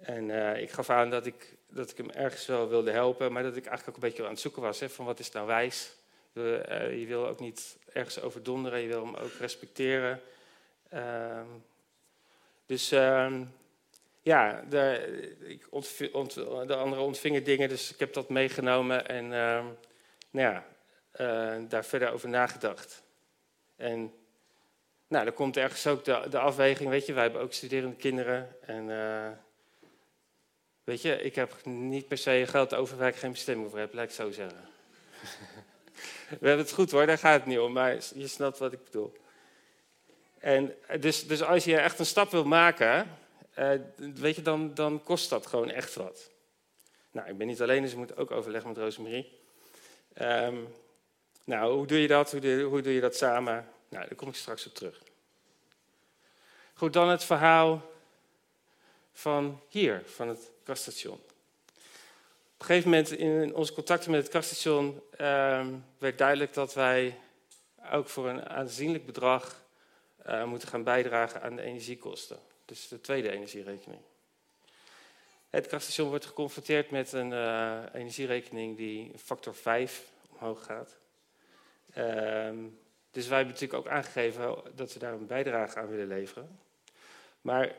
En 0.01 0.29
uh, 0.29 0.61
ik 0.61 0.71
gaf 0.71 0.89
aan 0.89 1.09
dat 1.09 1.25
ik, 1.25 1.55
dat 1.69 1.91
ik 1.91 1.97
hem 1.97 2.09
ergens 2.09 2.45
wel 2.45 2.69
wilde 2.69 2.91
helpen, 2.91 3.31
maar 3.31 3.43
dat 3.43 3.55
ik 3.55 3.65
eigenlijk 3.65 3.89
ook 3.89 4.03
een 4.03 4.09
beetje 4.09 4.23
aan 4.23 4.29
het 4.29 4.39
zoeken 4.39 4.61
was. 4.61 4.79
Hè, 4.79 4.89
van 4.89 5.05
wat 5.05 5.19
is 5.19 5.31
nou 5.31 5.47
wijs? 5.47 5.93
Je, 6.33 6.65
uh, 6.69 6.99
je 6.99 7.05
wil 7.05 7.27
ook 7.27 7.39
niet 7.39 7.77
ergens 7.93 8.21
overdonderen, 8.21 8.79
je 8.79 8.87
wil 8.87 9.05
hem 9.05 9.15
ook 9.15 9.33
respecteren. 9.39 10.21
Uh, 10.93 11.41
dus 12.65 12.91
ehm, 12.91 13.43
ja, 14.21 14.63
de, 14.69 15.35
ik 15.39 15.67
de 16.65 16.75
anderen 16.75 17.03
ontvingen 17.03 17.43
dingen, 17.43 17.69
dus 17.69 17.93
ik 17.93 17.99
heb 17.99 18.13
dat 18.13 18.29
meegenomen 18.29 19.07
en 19.07 19.33
ehm, 19.33 19.65
nou 20.29 20.53
ja, 20.53 20.65
uh, 21.15 21.69
daar 21.69 21.85
verder 21.85 22.11
over 22.11 22.29
nagedacht. 22.29 23.03
En 23.75 24.13
nou, 25.07 25.25
dan 25.25 25.33
komt 25.33 25.57
ergens 25.57 25.87
ook 25.87 26.05
de, 26.05 26.25
de 26.29 26.39
afweging, 26.39 26.89
weet 26.89 27.05
je, 27.05 27.13
wij 27.13 27.23
hebben 27.23 27.41
ook 27.41 27.53
studerende 27.53 27.95
kinderen 27.95 28.55
en 28.61 28.89
weet 30.83 31.01
je, 31.01 31.21
ik 31.21 31.35
heb 31.35 31.65
niet 31.65 32.07
per 32.07 32.17
se 32.17 32.45
geld 32.47 32.73
over 32.73 32.97
waar 32.97 33.07
ik 33.07 33.15
geen 33.15 33.31
bestemming 33.31 33.69
voor 33.69 33.79
heb, 33.79 33.93
laat 33.93 34.03
ik 34.03 34.11
zo 34.11 34.31
zeggen. 34.31 34.69
We 36.39 36.47
hebben 36.47 36.65
het 36.65 36.71
goed 36.71 36.91
hoor, 36.91 37.05
daar 37.05 37.17
gaat 37.17 37.39
het 37.39 37.45
niet 37.45 37.59
om, 37.59 37.71
maar 37.71 37.97
je 38.15 38.27
snapt 38.27 38.57
wat 38.57 38.73
ik 38.73 38.83
bedoel. 38.83 39.13
En 40.39 40.75
dus, 40.99 41.27
dus 41.27 41.43
als 41.43 41.63
je 41.63 41.77
echt 41.77 41.99
een 41.99 42.05
stap 42.05 42.31
wil 42.31 42.43
maken, 42.43 43.17
uh, 43.59 43.71
weet 43.95 44.35
je, 44.35 44.41
dan, 44.41 44.73
dan 44.73 45.03
kost 45.03 45.29
dat 45.29 45.47
gewoon 45.47 45.69
echt 45.69 45.95
wat. 45.95 46.29
Nou, 47.11 47.29
ik 47.29 47.37
ben 47.37 47.47
niet 47.47 47.61
alleen, 47.61 47.81
dus 47.81 47.91
ik 47.91 47.97
moet 47.97 48.17
ook 48.17 48.31
overleggen 48.31 48.69
met 48.69 48.79
Rosemarie. 48.79 49.39
Um, 50.21 50.67
nou, 51.43 51.73
hoe 51.73 51.87
doe 51.87 52.01
je 52.01 52.07
dat? 52.07 52.31
Hoe 52.31 52.39
doe, 52.39 52.61
hoe 52.61 52.81
doe 52.81 52.93
je 52.93 53.01
dat 53.01 53.15
samen? 53.15 53.67
Nou, 53.89 54.07
daar 54.07 54.15
kom 54.15 54.27
ik 54.27 54.35
straks 54.35 54.67
op 54.67 54.73
terug. 54.73 55.01
Goed, 56.73 56.93
dan 56.93 57.09
het 57.09 57.23
verhaal 57.23 57.90
van 59.21 59.61
hier, 59.67 60.01
van 60.05 60.27
het 60.27 60.51
krachtstation. 60.63 61.13
Op 61.13 62.57
een 62.57 62.65
gegeven 62.65 62.89
moment 62.89 63.11
in 63.11 63.55
onze 63.55 63.73
contacten 63.73 64.11
met 64.11 64.19
het 64.19 64.29
krachtstation 64.29 65.01
ehm, 65.17 65.73
werd 65.97 66.17
duidelijk 66.17 66.53
dat 66.53 66.73
wij 66.73 67.17
ook 67.91 68.09
voor 68.09 68.29
een 68.29 68.49
aanzienlijk 68.49 69.05
bedrag 69.05 69.63
uh, 70.27 70.45
moeten 70.45 70.67
gaan 70.67 70.83
bijdragen 70.83 71.41
aan 71.41 71.55
de 71.55 71.61
energiekosten. 71.61 72.39
Dus 72.65 72.87
de 72.87 73.01
tweede 73.01 73.31
energierekening. 73.31 74.01
Het 75.49 75.67
krachtstation 75.67 76.09
wordt 76.09 76.25
geconfronteerd 76.25 76.91
met 76.91 77.11
een 77.11 77.31
uh, 77.31 77.79
energierekening 77.93 78.77
die 78.77 79.11
factor 79.17 79.55
5 79.55 80.07
omhoog 80.29 80.65
gaat. 80.65 80.97
Ehm, 81.93 82.57
dus 83.11 83.27
wij 83.27 83.37
hebben 83.37 83.53
natuurlijk 83.53 83.85
ook 83.85 83.93
aangegeven 83.93 84.55
dat 84.75 84.93
we 84.93 84.99
daar 84.99 85.13
een 85.13 85.27
bijdrage 85.27 85.79
aan 85.79 85.87
willen 85.87 86.07
leveren. 86.07 86.59
Maar 87.41 87.75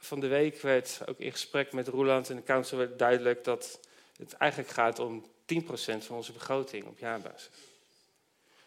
van 0.00 0.20
de 0.20 0.26
week 0.26 0.60
werd 0.60 1.00
ook 1.06 1.18
in 1.18 1.32
gesprek 1.32 1.72
met 1.72 1.88
Roeland 1.88 2.30
en 2.30 2.36
de 2.36 2.42
council 2.42 2.78
werd 2.78 2.98
duidelijk 2.98 3.44
dat 3.44 3.80
het 4.16 4.32
eigenlijk 4.32 4.70
gaat 4.70 4.98
om 4.98 5.24
10% 5.24 5.64
van 5.98 6.16
onze 6.16 6.32
begroting 6.32 6.86
op 6.86 6.98
jaarbasis. 6.98 7.50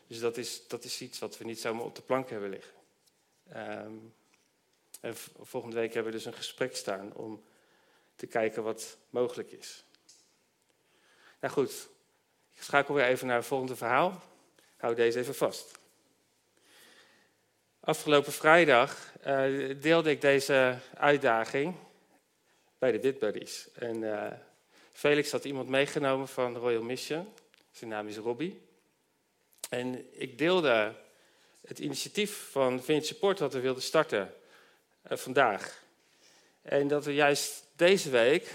Dus 0.08 0.19
dat 0.19 0.38
is, 0.38 0.67
dat 0.67 0.84
is 0.84 1.02
iets 1.02 1.19
wat 1.19 1.38
we 1.38 1.46
niet 1.46 1.60
zomaar 1.60 1.86
op 1.86 1.96
de 1.96 2.02
plank 2.02 2.30
hebben 2.30 2.50
liggen. 2.50 2.74
Um, 3.56 4.13
en 5.00 5.15
volgende 5.41 5.76
week 5.76 5.93
hebben 5.93 6.12
we 6.12 6.17
dus 6.17 6.28
een 6.28 6.34
gesprek 6.34 6.76
staan 6.76 7.13
om 7.13 7.43
te 8.15 8.28
kijken 8.28 8.63
wat 8.63 8.98
mogelijk 9.10 9.52
is. 9.52 9.84
Nou 11.39 11.54
goed, 11.54 11.89
ik 12.54 12.62
schakel 12.62 12.93
weer 12.93 13.06
even 13.06 13.28
naar 13.28 13.38
het 13.38 13.46
volgende 13.46 13.76
verhaal. 13.76 14.22
Hou 14.78 14.96
deze 14.96 15.19
even 15.19 15.36
vast. 15.36 15.72
Afgelopen 17.86 18.32
vrijdag 18.32 19.13
uh, 19.28 19.82
deelde 19.82 20.10
ik 20.10 20.22
deze 20.22 20.78
uitdaging 20.93 21.76
bij 22.78 22.91
de 22.91 23.00
Dit 23.00 23.19
Buddies. 23.19 23.67
En 23.74 24.02
uh, 24.02 24.28
Felix 24.91 25.32
had 25.32 25.46
iemand 25.46 25.69
meegenomen 25.69 26.28
van 26.28 26.56
Royal 26.56 26.82
Mission. 26.82 27.34
Zijn 27.72 27.89
naam 27.89 28.08
is 28.08 28.17
Robbie. 28.17 28.62
En 29.69 30.06
ik 30.12 30.38
deelde 30.38 30.96
het 31.67 31.80
initiatief 31.80 32.48
van 32.52 32.84
Vintage 32.84 33.13
Support 33.13 33.38
dat 33.38 33.54
we 33.54 33.60
wilden 33.60 33.84
starten 33.84 34.34
uh, 35.12 35.17
vandaag. 35.17 35.84
En 36.62 36.88
dat 36.88 37.06
we 37.06 37.13
juist 37.13 37.65
deze 37.76 38.10
week 38.10 38.52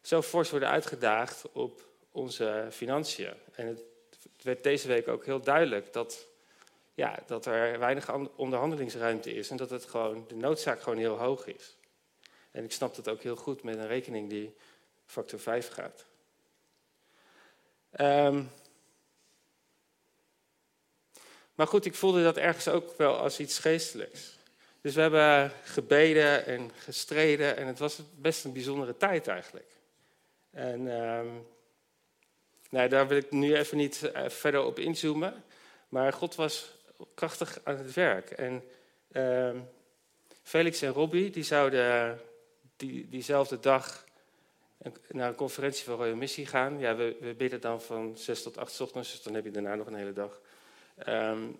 zo 0.00 0.22
fors 0.22 0.50
worden 0.50 0.68
uitgedaagd 0.68 1.52
op 1.52 1.88
onze 2.10 2.68
financiën. 2.70 3.32
En 3.52 3.66
het 3.66 4.42
werd 4.42 4.62
deze 4.62 4.88
week 4.88 5.08
ook 5.08 5.24
heel 5.24 5.40
duidelijk 5.40 5.92
dat, 5.92 6.26
ja, 6.94 7.18
dat 7.26 7.46
er 7.46 7.78
weinig 7.78 8.12
onderhandelingsruimte 8.36 9.34
is 9.34 9.50
en 9.50 9.56
dat 9.56 9.70
het 9.70 9.84
gewoon, 9.84 10.24
de 10.28 10.36
noodzaak 10.36 10.82
gewoon 10.82 10.98
heel 10.98 11.18
hoog 11.18 11.46
is. 11.46 11.76
En 12.50 12.64
ik 12.64 12.72
snap 12.72 12.94
dat 12.94 13.08
ook 13.08 13.22
heel 13.22 13.36
goed 13.36 13.62
met 13.62 13.76
een 13.76 13.86
rekening 13.86 14.30
die 14.30 14.54
factor 15.06 15.38
5 15.38 15.68
gaat. 15.68 16.04
Um, 18.00 18.50
maar 21.54 21.66
goed, 21.66 21.84
ik 21.84 21.94
voelde 21.94 22.22
dat 22.22 22.36
ergens 22.36 22.68
ook 22.68 22.96
wel 22.96 23.16
als 23.16 23.38
iets 23.38 23.58
geestelijks. 23.58 24.38
Dus 24.80 24.94
we 24.94 25.00
hebben 25.00 25.52
gebeden 25.64 26.46
en 26.46 26.70
gestreden 26.74 27.56
en 27.56 27.66
het 27.66 27.78
was 27.78 28.00
best 28.14 28.44
een 28.44 28.52
bijzondere 28.52 28.96
tijd 28.96 29.28
eigenlijk. 29.28 29.70
En 30.50 30.86
um, 30.86 31.46
daar 32.70 33.08
wil 33.08 33.16
ik 33.16 33.30
nu 33.30 33.56
even 33.56 33.76
niet 33.76 34.10
uh, 34.14 34.28
verder 34.28 34.64
op 34.64 34.78
inzoomen. 34.78 35.44
Maar 35.88 36.12
God 36.12 36.34
was 36.34 36.74
krachtig 37.14 37.58
aan 37.64 37.76
het 37.76 37.94
werk. 37.94 38.30
En 38.30 38.64
uh, 39.12 39.60
Felix 40.42 40.82
en 40.82 40.92
Robbie 40.92 41.30
die 41.30 41.42
zouden 41.42 42.20
die, 42.76 43.08
diezelfde 43.08 43.60
dag 43.60 44.04
naar 45.08 45.28
een 45.28 45.34
conferentie 45.34 45.84
van 45.84 45.96
Royal 45.96 46.16
Missie 46.16 46.46
gaan. 46.46 46.78
Ja, 46.78 46.96
we, 46.96 47.16
we 47.20 47.34
bidden 47.34 47.60
dan 47.60 47.82
van 47.82 48.16
6 48.16 48.42
tot 48.42 48.58
8 48.58 48.80
ochtends, 48.80 49.10
dus 49.10 49.22
dan 49.22 49.34
heb 49.34 49.44
je 49.44 49.50
daarna 49.50 49.74
nog 49.74 49.86
een 49.86 49.94
hele 49.94 50.12
dag. 50.12 50.40
Um, 51.08 51.58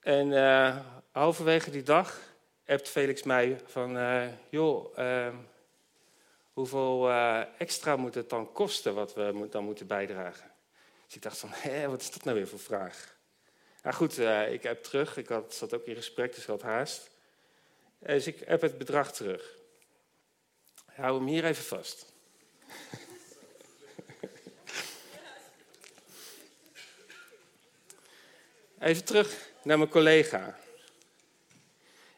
en 0.00 0.30
uh, 0.30 0.76
halverwege 1.10 1.70
die 1.70 1.82
dag 1.82 2.20
hebt 2.64 2.88
Felix 2.88 3.22
mij 3.22 3.60
van, 3.64 3.96
uh, 3.96 4.26
joh, 4.48 4.98
uh, 4.98 5.34
hoeveel 6.52 7.08
uh, 7.08 7.42
extra 7.58 7.96
moet 7.96 8.14
het 8.14 8.30
dan 8.30 8.52
kosten 8.52 8.94
wat 8.94 9.14
we 9.14 9.46
dan 9.50 9.64
moeten 9.64 9.86
bijdragen? 9.86 10.50
Dus 11.06 11.14
ik 11.16 11.22
dacht 11.22 11.38
van, 11.38 11.48
hé, 11.52 11.88
wat 11.88 12.00
is 12.00 12.10
dat 12.10 12.24
nou 12.24 12.36
weer 12.36 12.48
voor 12.48 12.58
vraag? 12.58 13.15
Nou 13.86 13.98
goed, 13.98 14.18
ik 14.50 14.62
heb 14.62 14.82
terug, 14.82 15.16
ik 15.16 15.28
had, 15.28 15.54
zat 15.54 15.74
ook 15.74 15.84
in 15.84 15.96
gesprek, 15.96 16.34
dus 16.34 16.42
ik 16.42 16.48
had 16.48 16.62
haast. 16.62 17.10
Dus 17.98 18.26
ik 18.26 18.42
heb 18.46 18.60
het 18.60 18.78
bedrag 18.78 19.12
terug. 19.12 19.56
hou 20.84 21.18
hem 21.18 21.26
hier 21.26 21.44
even 21.44 21.64
vast. 21.64 22.06
Even 28.80 29.04
terug 29.04 29.48
naar 29.62 29.78
mijn 29.78 29.90
collega. 29.90 30.58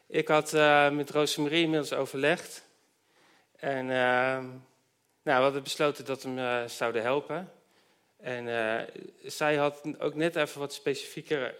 Ik 0.07 0.27
had 0.27 0.53
uh, 0.53 0.89
met 0.89 1.09
Rosemarie 1.09 1.63
inmiddels 1.63 1.93
overlegd. 1.93 2.63
En 3.55 3.85
uh, 3.85 3.89
nou, 3.89 4.57
we 5.23 5.31
hadden 5.31 5.63
besloten 5.63 6.05
dat 6.05 6.23
we 6.23 6.29
hem 6.29 6.37
uh, 6.37 6.69
zouden 6.69 7.01
helpen. 7.01 7.58
En 8.19 8.45
zij 9.23 9.55
had 9.55 9.81
ook 9.99 10.15
net 10.15 10.35
even 10.35 10.59
wat 10.59 10.73
specifieker 10.73 11.55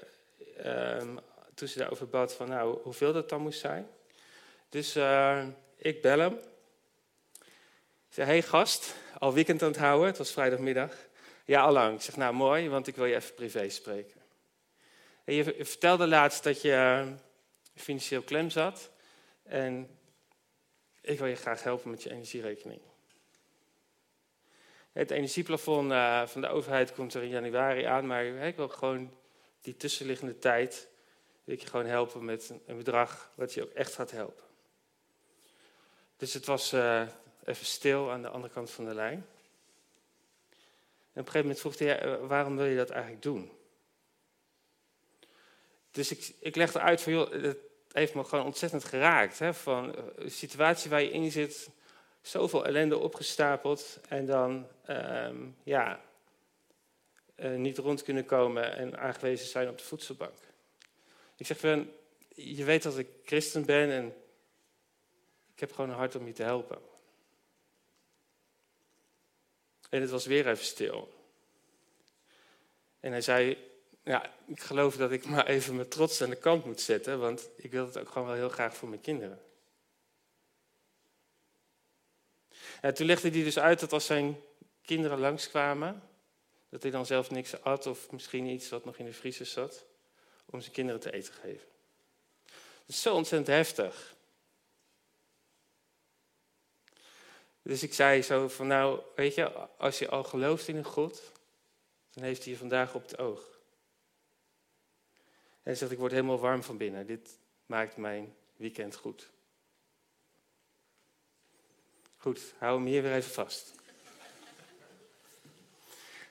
ehm, 0.58 1.18
toen 1.54 1.68
ze 1.68 1.78
daarover 1.78 2.10
bad 2.10 2.34
van 2.34 2.50
nou, 2.50 2.80
hoeveel 2.82 3.14
dat 3.14 3.30
dan 3.30 3.42
moest 3.42 3.60
zijn. 3.60 3.88
Dus 4.70 4.96
ik 5.78 6.02
bel 6.02 6.20
hem. 6.20 6.34
Ik 8.10 8.16
zeg, 8.16 8.26
hey 8.26 8.42
gast, 8.42 8.96
al 9.20 9.34
weekend 9.34 9.62
aan 9.62 9.70
het 9.72 9.78
houden, 9.78 10.08
het 10.08 10.18
was 10.18 10.32
vrijdagmiddag. 10.32 10.96
Ja, 11.46 11.62
al 11.62 11.72
lang. 11.72 11.96
Ik 11.96 12.02
zeg, 12.02 12.16
nou 12.16 12.34
mooi, 12.34 12.70
want 12.70 12.88
ik 12.88 12.96
wil 12.96 13.06
je 13.06 13.16
even 13.16 13.34
privé 13.34 13.70
spreken. 13.70 14.22
En 15.24 15.34
je 15.34 15.66
vertelde 15.66 16.08
laatst 16.08 16.44
dat 16.44 16.62
je 16.62 16.74
eh, 16.74 17.08
financieel 17.76 18.22
klem 18.22 18.50
zat. 18.50 18.90
En 19.44 20.00
ik 21.02 21.18
wil 21.18 21.28
je 21.28 21.36
graag 21.36 21.64
helpen 21.64 21.90
met 21.92 22.04
je 22.04 22.12
energierekening. 22.12 22.82
Het 24.92 25.12
energieplafond 25.12 25.92
uh, 25.92 26.28
van 26.28 26.42
de 26.42 26.48
overheid 26.48 26.94
komt 26.94 27.14
er 27.14 27.24
in 27.24 27.30
januari 27.30 27.84
aan, 27.84 28.08
maar 28.08 28.26
ik 28.26 28.56
wil 28.56 28.70
gewoon 28.70 29.14
die 29.62 29.78
tussenliggende 29.78 30.38
tijd 30.38 30.88
wil 31.44 31.56
ik 31.56 31.62
je 31.62 31.68
gewoon 31.68 31.86
helpen 31.86 32.26
met 32.26 32.54
een 32.66 32.78
bedrag 32.78 33.32
wat 33.36 33.54
je 33.54 33.64
ook 33.64 33.72
echt 33.72 33.94
gaat 33.94 34.12
helpen. 34.12 34.44
Dus 36.18 36.34
het 36.34 36.46
was 36.46 36.74
uh, 36.74 37.08
even 37.44 37.66
stil 37.66 38.12
aan 38.12 38.22
de 38.22 38.30
andere 38.30 38.54
kant 38.54 38.72
van 38.72 38.86
de 38.86 38.94
lijn. 38.94 39.26
En 41.14 41.22
op 41.22 41.26
een 41.26 41.32
gegeven 41.32 41.42
moment 41.42 41.60
vroeg 41.60 41.78
hij, 41.78 42.20
waarom 42.20 42.56
wil 42.56 42.66
je 42.66 42.76
dat 42.76 42.90
eigenlijk 42.90 43.22
doen? 43.22 43.52
Dus 45.92 46.12
ik, 46.12 46.34
ik 46.40 46.56
legde 46.56 46.80
uit 46.80 47.02
van, 47.02 47.14
joh, 47.14 47.32
het 47.32 47.58
heeft 47.92 48.14
me 48.14 48.24
gewoon 48.24 48.46
ontzettend 48.46 48.84
geraakt. 48.84 49.40
Hè, 49.40 49.54
van 49.54 49.96
eh, 49.96 50.04
een 50.16 50.32
situatie 50.32 50.90
waar 50.90 51.02
je 51.02 51.12
in 51.12 51.32
zit, 51.32 51.70
zoveel 52.22 52.66
ellende 52.66 52.98
opgestapeld 52.98 54.00
en 54.08 54.26
dan, 54.26 54.68
ehm, 54.86 55.48
ja, 55.64 56.02
uh, 57.36 57.56
niet 57.56 57.78
rond 57.78 58.04
kunnen 58.04 58.26
komen 58.26 58.76
en 58.76 59.00
aangewezen 59.00 59.48
zijn 59.48 59.70
op 59.70 59.78
de 59.78 59.84
voedselbank. 59.84 60.38
Ik 61.36 61.46
zeg 61.46 61.60
van, 61.60 61.90
je 62.36 62.64
weet 62.64 62.84
dat 62.84 62.98
ik 62.98 63.08
christen 63.26 63.66
ben 63.66 63.90
en 63.90 64.14
ik 65.54 65.60
heb 65.60 65.72
gewoon 65.72 65.90
een 65.90 65.96
hart 65.96 66.16
om 66.16 66.28
je 66.28 66.34
te 66.34 66.44
helpen. 66.44 66.80
En 69.90 70.02
het 70.02 70.10
was 70.10 70.26
weer 70.26 70.48
even 70.48 70.66
stil. 70.66 71.14
En 73.00 73.12
hij 73.12 73.22
zei, 73.22 73.58
ja, 74.04 74.34
ik 74.46 74.60
geloof 74.60 74.96
dat 74.96 75.12
ik 75.12 75.26
maar 75.26 75.48
even 75.48 75.76
mijn 75.76 75.88
trots 75.88 76.22
aan 76.22 76.30
de 76.30 76.36
kant 76.36 76.66
moet 76.66 76.82
zetten, 76.82 77.20
want 77.20 77.50
ik 77.56 77.72
wil 77.72 77.86
het 77.86 77.98
ook 77.98 78.10
gewoon 78.10 78.28
wel 78.28 78.38
heel 78.38 78.50
graag 78.50 78.76
voor 78.76 78.90
mijn 78.90 79.02
kinderen. 79.02 79.42
En 82.82 82.94
toen 82.94 83.06
legde 83.06 83.30
hij 83.30 83.44
dus 83.44 83.60
uit 83.60 83.80
dat 83.80 83.94
als 83.94 84.06
zijn 84.06 84.38
kinderen 84.82 85.20
langskwamen, 85.20 86.04
dat 86.70 86.82
hij 86.82 86.92
dan 86.92 87.06
zelf 87.06 87.30
niks 87.30 87.62
at 87.62 87.86
of 87.86 88.12
misschien 88.12 88.46
iets 88.46 88.70
wat 88.70 88.86
nog 88.86 88.98
in 88.98 89.06
de 89.06 89.14
vriezer 89.14 89.46
zat, 89.46 89.86
om 90.46 90.62
zijn 90.62 90.74
kinderen 90.74 91.02
te 91.02 91.12
eten 91.12 91.34
te 91.34 91.40
geven. 91.40 91.68
Zo 92.88 93.16
ontzettend 93.16 93.56
heftig. 93.56 94.16
Dus 97.62 97.84
ik 97.84 97.94
zei 97.94 98.22
zo 98.22 98.48
van 98.48 98.68
nou, 98.68 99.02
weet 99.16 99.36
je, 99.36 99.50
als 99.78 100.00
je 100.00 100.10
al 100.10 100.24
gelooft 100.24 100.68
in 100.68 100.76
een 100.76 100.84
God, 100.84 101.32
dan 102.12 102.24
heeft 102.24 102.44
hij 102.44 102.52
je 102.52 102.60
vandaag 102.60 102.96
op 102.96 103.02
het 103.02 103.18
oog. 103.18 103.60
En 105.64 105.78
zegt, 105.78 105.92
ik 105.92 105.98
word 105.98 106.12
helemaal 106.12 106.40
warm 106.40 106.64
van 106.64 106.78
binnen. 106.78 107.06
Dit 107.06 107.38
maakt 107.66 107.98
mijn 107.98 108.36
weekend 108.56 108.96
goed. 108.96 109.30
Goed, 112.22 112.54
hou 112.58 112.78
hem 112.78 112.86
hier 112.86 113.02
weer 113.02 113.14
even 113.14 113.32
vast. 113.32 113.74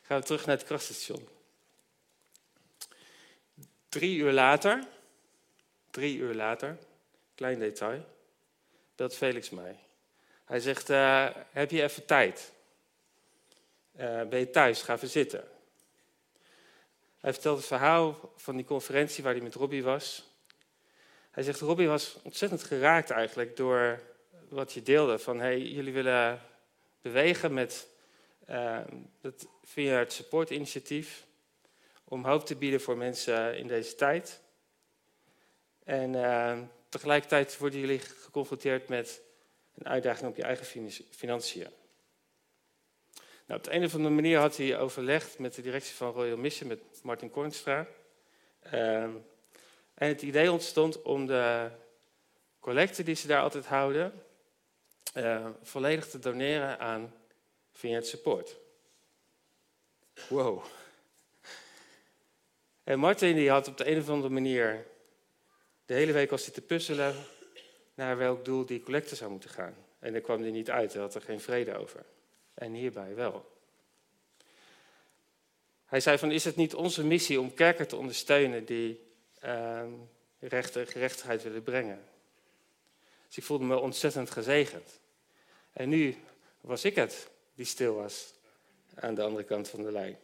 Gaan 0.02 0.20
we 0.20 0.26
terug 0.26 0.46
naar 0.46 0.56
het 0.56 0.66
krachtstation. 0.66 1.28
Drie 3.88 4.18
uur 4.18 4.32
later, 4.32 4.86
drie 5.90 6.16
uur 6.16 6.34
later, 6.34 6.78
klein 7.34 7.58
detail, 7.58 8.04
belt 8.96 9.14
Felix 9.14 9.50
mij. 9.50 9.78
Hij 10.44 10.60
zegt, 10.60 10.90
uh, 10.90 11.28
heb 11.50 11.70
je 11.70 11.82
even 11.82 12.04
tijd? 12.04 12.52
Uh, 13.96 14.22
ben 14.22 14.38
je 14.38 14.50
thuis? 14.50 14.82
Ga 14.82 14.94
even 14.94 15.08
zitten. 15.08 15.48
Hij 17.18 17.32
vertelt 17.32 17.58
het 17.58 17.66
verhaal 17.66 18.32
van 18.36 18.56
die 18.56 18.64
conferentie 18.64 19.24
waar 19.24 19.34
hij 19.34 19.42
met 19.42 19.54
Robbie 19.54 19.82
was. 19.82 20.24
Hij 21.30 21.42
zegt, 21.42 21.60
Robbie 21.60 21.88
was 21.88 22.16
ontzettend 22.22 22.64
geraakt 22.64 23.10
eigenlijk 23.10 23.56
door 23.56 24.00
wat 24.48 24.72
je 24.72 24.82
deelde. 24.82 25.18
Van, 25.18 25.38
hey, 25.38 25.60
jullie 25.60 25.92
willen 25.92 26.40
bewegen 27.02 27.54
met 27.54 27.88
dat, 29.20 29.46
via 29.64 29.98
het 29.98 30.12
supportinitiatief 30.12 31.26
om 32.04 32.24
hoop 32.24 32.46
te 32.46 32.56
bieden 32.56 32.80
voor 32.80 32.96
mensen 32.96 33.58
in 33.58 33.66
deze 33.66 33.94
tijd. 33.94 34.40
En 35.84 36.14
uh, 36.14 36.58
tegelijkertijd 36.88 37.58
worden 37.58 37.80
jullie 37.80 37.98
geconfronteerd 37.98 38.88
met 38.88 39.20
een 39.74 39.88
uitdaging 39.88 40.28
op 40.28 40.36
je 40.36 40.42
eigen 40.42 40.90
financiën. 41.10 41.66
Nou, 43.46 43.60
op 43.60 43.64
de 43.64 43.72
een 43.72 43.84
of 43.84 43.94
andere 43.94 44.14
manier 44.14 44.38
had 44.38 44.56
hij 44.56 44.78
overlegd 44.78 45.38
met 45.38 45.54
de 45.54 45.62
directie 45.62 45.94
van 45.94 46.12
Royal 46.12 46.36
Mission, 46.36 46.68
met 46.68 46.80
Martin 47.02 47.30
Kornstra. 47.30 47.86
Uh, 48.66 49.02
en 49.02 50.08
het 50.08 50.22
idee 50.22 50.52
ontstond 50.52 51.02
om 51.02 51.26
de 51.26 51.70
collecte 52.60 53.02
die 53.02 53.14
ze 53.14 53.26
daar 53.26 53.42
altijd 53.42 53.66
houden, 53.66 54.22
uh, 55.14 55.46
volledig 55.62 56.08
te 56.08 56.18
doneren 56.18 56.78
aan 56.78 57.14
Vineyard 57.72 58.06
Support. 58.06 58.56
Wow. 60.28 60.64
En 62.84 62.98
Martin 62.98 63.34
die 63.34 63.50
had 63.50 63.68
op 63.68 63.76
de 63.76 63.90
een 63.90 63.98
of 63.98 64.08
andere 64.08 64.32
manier 64.32 64.86
de 65.86 65.94
hele 65.94 66.12
week 66.12 66.30
was 66.30 66.44
hij 66.44 66.54
te 66.54 66.60
puzzelen 66.60 67.14
naar 67.94 68.16
welk 68.16 68.44
doel 68.44 68.66
die 68.66 68.82
collecte 68.82 69.14
zou 69.14 69.30
moeten 69.30 69.50
gaan. 69.50 69.74
En 69.98 70.12
daar 70.12 70.20
kwam 70.20 70.40
hij 70.42 70.50
niet 70.50 70.70
uit, 70.70 70.92
hij 70.92 71.02
had 71.02 71.14
er 71.14 71.22
geen 71.22 71.40
vrede 71.40 71.76
over. 71.76 72.04
En 72.54 72.72
hierbij 72.72 73.14
wel. 73.14 73.56
Hij 75.84 76.00
zei 76.00 76.18
van, 76.18 76.30
is 76.30 76.44
het 76.44 76.56
niet 76.56 76.74
onze 76.74 77.04
missie 77.04 77.40
om 77.40 77.54
kerken 77.54 77.88
te 77.88 77.96
ondersteunen 77.96 78.64
die 78.64 79.00
uh, 79.44 79.82
rechten 80.38 80.86
gerechtigheid 80.86 81.42
willen 81.42 81.62
brengen? 81.62 82.04
Dus 83.28 83.36
ik 83.36 83.44
voelde 83.44 83.64
me 83.64 83.78
ontzettend 83.78 84.30
gezegend. 84.30 85.00
En 85.72 85.88
nu 85.88 86.16
was 86.60 86.84
ik 86.84 86.94
het 86.94 87.28
die 87.54 87.66
stil 87.66 87.94
was 87.94 88.32
aan 88.94 89.14
de 89.14 89.22
andere 89.22 89.44
kant 89.44 89.68
van 89.68 89.82
de 89.82 89.92
lijn. 89.92 90.18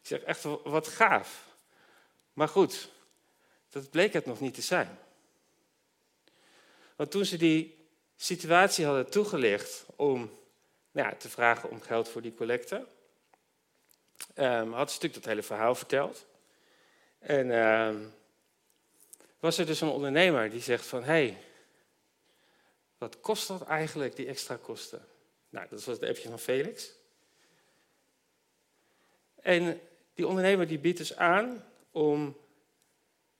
Ik 0.00 0.06
zeg 0.06 0.20
echt, 0.20 0.42
wat 0.64 0.88
gaaf. 0.88 1.46
Maar 2.32 2.48
goed, 2.48 2.90
dat 3.70 3.90
bleek 3.90 4.12
het 4.12 4.26
nog 4.26 4.40
niet 4.40 4.54
te 4.54 4.62
zijn. 4.62 4.98
Want 6.96 7.10
toen 7.10 7.24
ze 7.24 7.36
die 7.36 7.86
situatie 8.16 8.84
hadden 8.84 9.10
toegelicht 9.10 9.84
om 9.96 10.30
nou 10.90 11.08
ja, 11.08 11.14
te 11.16 11.28
vragen 11.28 11.70
om 11.70 11.80
geld 11.80 12.08
voor 12.08 12.22
die 12.22 12.34
collecte, 12.34 12.86
um, 14.34 14.72
had 14.72 14.88
ze 14.90 14.94
natuurlijk 14.94 15.14
dat 15.14 15.24
hele 15.24 15.42
verhaal 15.42 15.74
verteld. 15.74 16.26
En 17.18 17.50
um, 17.50 18.14
was 19.40 19.58
er 19.58 19.66
dus 19.66 19.80
een 19.80 19.88
ondernemer 19.88 20.50
die 20.50 20.60
zegt 20.60 20.86
van, 20.86 21.02
hé, 21.02 21.06
hey, 21.06 21.38
wat 22.98 23.20
kost 23.20 23.48
dat 23.48 23.62
eigenlijk, 23.62 24.16
die 24.16 24.26
extra 24.26 24.56
kosten? 24.56 25.06
Nou, 25.48 25.66
dat 25.70 25.84
was 25.84 25.98
het 26.00 26.08
appje 26.08 26.28
van 26.28 26.38
Felix. 26.38 26.92
En 29.40 29.80
die 30.14 30.26
ondernemer 30.26 30.66
die 30.66 30.78
biedt 30.78 30.98
dus 30.98 31.16
aan 31.16 31.64
om 31.90 32.36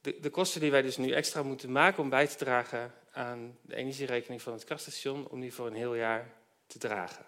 de, 0.01 0.21
de, 0.21 0.31
kosten 0.31 0.61
die 0.61 0.71
wij 0.71 0.83
dus 0.83 0.97
nu 0.97 1.13
extra 1.13 1.43
moeten 1.43 1.73
maken 1.73 2.03
om 2.03 2.09
bij 2.09 2.27
te 2.27 2.37
dragen 2.37 2.95
aan 3.13 3.59
de 3.63 3.75
energierekening 3.75 4.43
van 4.43 4.53
het 4.53 4.65
krachtstation, 4.65 5.29
om 5.29 5.41
die 5.41 5.55
voor 5.55 5.67
een 5.67 5.75
heel 5.75 5.95
jaar 5.95 6.35
te 6.67 6.79
dragen. 6.79 7.25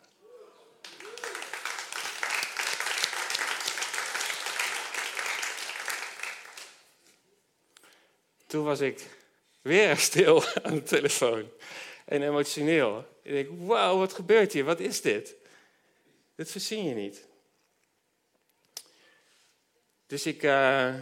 Toen 8.47 8.65
was 8.65 8.81
ik 8.81 9.07
weer 9.63 9.97
stil 10.11 10.45
aan 10.63 10.75
de 10.75 10.83
telefoon 10.83 11.51
en 12.11 12.23
emotioneel. 12.23 13.05
Ik 13.23 13.33
denk, 13.33 13.49
wauw, 13.59 13.99
wat 13.99 14.13
gebeurt 14.13 14.53
hier? 14.53 14.65
Wat 14.65 14.81
is 14.81 15.01
dit? 15.01 15.35
Dit 16.35 16.51
verzin 16.51 16.85
je 16.85 16.95
niet. 16.95 17.27
Dus 20.07 20.27
ik, 20.27 20.43
uh, 20.43 20.95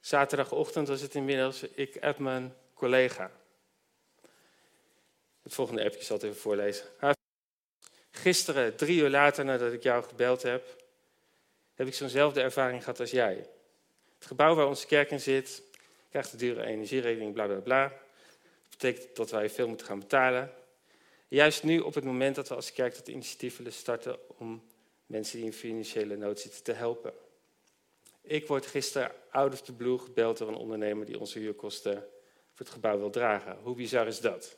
zaterdagochtend 0.00 0.88
was 0.88 1.00
het 1.00 1.14
inmiddels, 1.14 1.62
ik 1.62 1.96
app 2.00 2.18
mijn 2.18 2.54
collega. 2.74 3.30
Het 5.42 5.54
volgende 5.54 5.84
appje 5.84 6.04
zal 6.04 6.16
ik 6.16 6.22
even 6.22 6.36
voorlezen. 6.36 6.86
Gisteren, 8.10 8.76
drie 8.76 9.00
uur 9.00 9.10
later 9.10 9.44
nadat 9.44 9.72
ik 9.72 9.82
jou 9.82 10.04
gebeld 10.04 10.42
heb, 10.42 10.84
heb 11.74 11.86
ik 11.86 11.94
zo'nzelfde 11.94 12.40
ervaring 12.40 12.82
gehad 12.82 13.00
als 13.00 13.10
jij. 13.10 13.48
Het 14.18 14.26
gebouw 14.26 14.54
waar 14.54 14.66
onze 14.66 14.86
kerk 14.86 15.10
in 15.10 15.20
zit, 15.20 15.62
krijgt 16.10 16.30
de 16.30 16.36
dure 16.36 16.64
energierekening, 16.64 17.32
bla 17.32 17.46
bla 17.46 17.60
bla. 17.60 17.92
Betekent 18.80 19.16
dat 19.16 19.30
wij 19.30 19.50
veel 19.50 19.68
moeten 19.68 19.86
gaan 19.86 19.98
betalen. 19.98 20.52
Juist 21.28 21.62
nu, 21.62 21.78
op 21.78 21.94
het 21.94 22.04
moment 22.04 22.34
dat 22.34 22.48
we 22.48 22.54
als 22.54 22.72
kerk 22.72 22.94
dat 22.94 23.08
initiatief 23.08 23.56
willen 23.56 23.72
starten 23.72 24.38
om 24.38 24.62
mensen 25.06 25.36
die 25.36 25.46
in 25.46 25.52
financiële 25.52 26.16
nood 26.16 26.40
zitten 26.40 26.62
te 26.62 26.72
helpen. 26.72 27.12
Ik 28.20 28.46
word 28.46 28.66
gisteren 28.66 29.12
out 29.30 29.52
of 29.52 29.62
the 29.62 29.72
blue 29.72 29.98
gebeld 29.98 30.38
door 30.38 30.48
een 30.48 30.54
ondernemer 30.54 31.06
die 31.06 31.18
onze 31.18 31.38
huurkosten 31.38 31.94
voor 32.54 32.66
het 32.66 32.70
gebouw 32.70 32.98
wil 32.98 33.10
dragen. 33.10 33.58
Hoe 33.62 33.74
bizar 33.74 34.06
is 34.06 34.20
dat? 34.20 34.56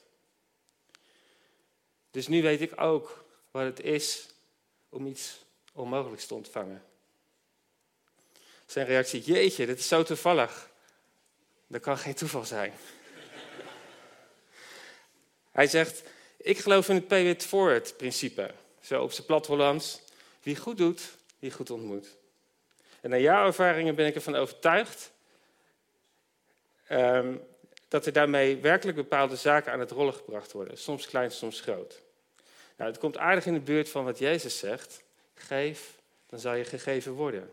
Dus 2.10 2.28
nu 2.28 2.42
weet 2.42 2.60
ik 2.60 2.80
ook 2.80 3.24
wat 3.50 3.64
het 3.64 3.80
is 3.80 4.28
om 4.88 5.06
iets 5.06 5.44
onmogelijks 5.72 6.26
te 6.26 6.34
ontvangen. 6.34 6.84
Zijn 8.66 8.86
reactie, 8.86 9.20
jeetje, 9.20 9.66
dit 9.66 9.78
is 9.78 9.88
zo 9.88 10.02
toevallig. 10.02 10.70
Dat 11.66 11.80
kan 11.80 11.98
geen 11.98 12.14
toeval 12.14 12.44
zijn. 12.44 12.72
Hij 15.52 15.66
zegt, 15.66 16.02
ik 16.36 16.58
geloof 16.58 16.88
in 16.88 16.94
het 16.94 17.08
pay 17.08 17.28
it 17.28 17.46
forward 17.46 17.96
principe. 17.96 18.50
Zo 18.80 19.02
op 19.02 19.12
zijn 19.12 19.26
plat 19.26 19.46
Hollands. 19.46 20.00
Wie 20.42 20.56
goed 20.56 20.76
doet, 20.76 21.00
wie 21.38 21.50
goed 21.50 21.70
ontmoet. 21.70 22.06
En 23.00 23.10
na 23.10 23.18
jouw 23.18 23.46
ervaringen 23.46 23.94
ben 23.94 24.06
ik 24.06 24.14
ervan 24.14 24.34
overtuigd 24.34 25.10
um, 26.90 27.42
dat 27.88 28.06
er 28.06 28.12
daarmee 28.12 28.56
werkelijk 28.56 28.96
bepaalde 28.96 29.36
zaken 29.36 29.72
aan 29.72 29.80
het 29.80 29.90
rollen 29.90 30.14
gebracht 30.14 30.52
worden. 30.52 30.78
Soms 30.78 31.06
klein, 31.06 31.30
soms 31.30 31.60
groot. 31.60 32.00
Nou, 32.76 32.90
het 32.90 33.00
komt 33.00 33.18
aardig 33.18 33.46
in 33.46 33.54
de 33.54 33.60
buurt 33.60 33.88
van 33.88 34.04
wat 34.04 34.18
Jezus 34.18 34.58
zegt. 34.58 35.02
Geef, 35.34 35.94
dan 36.26 36.38
zal 36.38 36.54
je 36.54 36.64
gegeven 36.64 37.12
worden. 37.12 37.50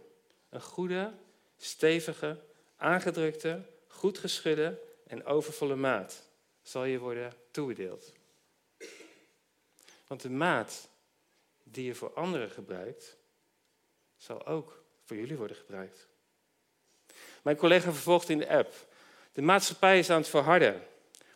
Een 0.49 0.61
goede, 0.61 1.11
stevige, 1.57 2.37
aangedrukte, 2.77 3.61
goed 3.87 4.17
geschudde 4.17 4.79
en 5.07 5.25
overvolle 5.25 5.75
maat 5.75 6.28
zal 6.61 6.83
je 6.85 6.99
worden 6.99 7.33
toebedeeld. 7.51 8.13
Want 10.07 10.21
de 10.21 10.29
maat 10.29 10.89
die 11.63 11.85
je 11.85 11.95
voor 11.95 12.13
anderen 12.13 12.49
gebruikt, 12.49 13.17
zal 14.17 14.45
ook 14.45 14.83
voor 15.05 15.15
jullie 15.15 15.37
worden 15.37 15.55
gebruikt. 15.57 16.07
Mijn 17.41 17.57
collega 17.57 17.91
vervolgt 17.91 18.29
in 18.29 18.37
de 18.37 18.49
app. 18.49 18.87
De 19.31 19.41
maatschappij 19.41 19.99
is 19.99 20.09
aan 20.09 20.19
het 20.19 20.29
verharden. 20.29 20.83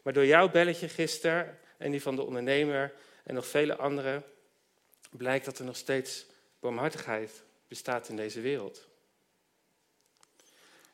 Maar 0.01 0.13
door 0.13 0.25
jouw 0.25 0.49
belletje 0.49 0.89
gisteren 0.89 1.59
en 1.77 1.91
die 1.91 2.01
van 2.01 2.15
de 2.15 2.21
ondernemer 2.21 2.93
en 3.23 3.33
nog 3.33 3.47
vele 3.47 3.75
anderen 3.75 4.23
blijkt 5.11 5.45
dat 5.45 5.59
er 5.59 5.65
nog 5.65 5.77
steeds 5.77 6.25
barmhartigheid 6.59 7.43
bestaat 7.67 8.09
in 8.09 8.15
deze 8.15 8.41
wereld. 8.41 8.87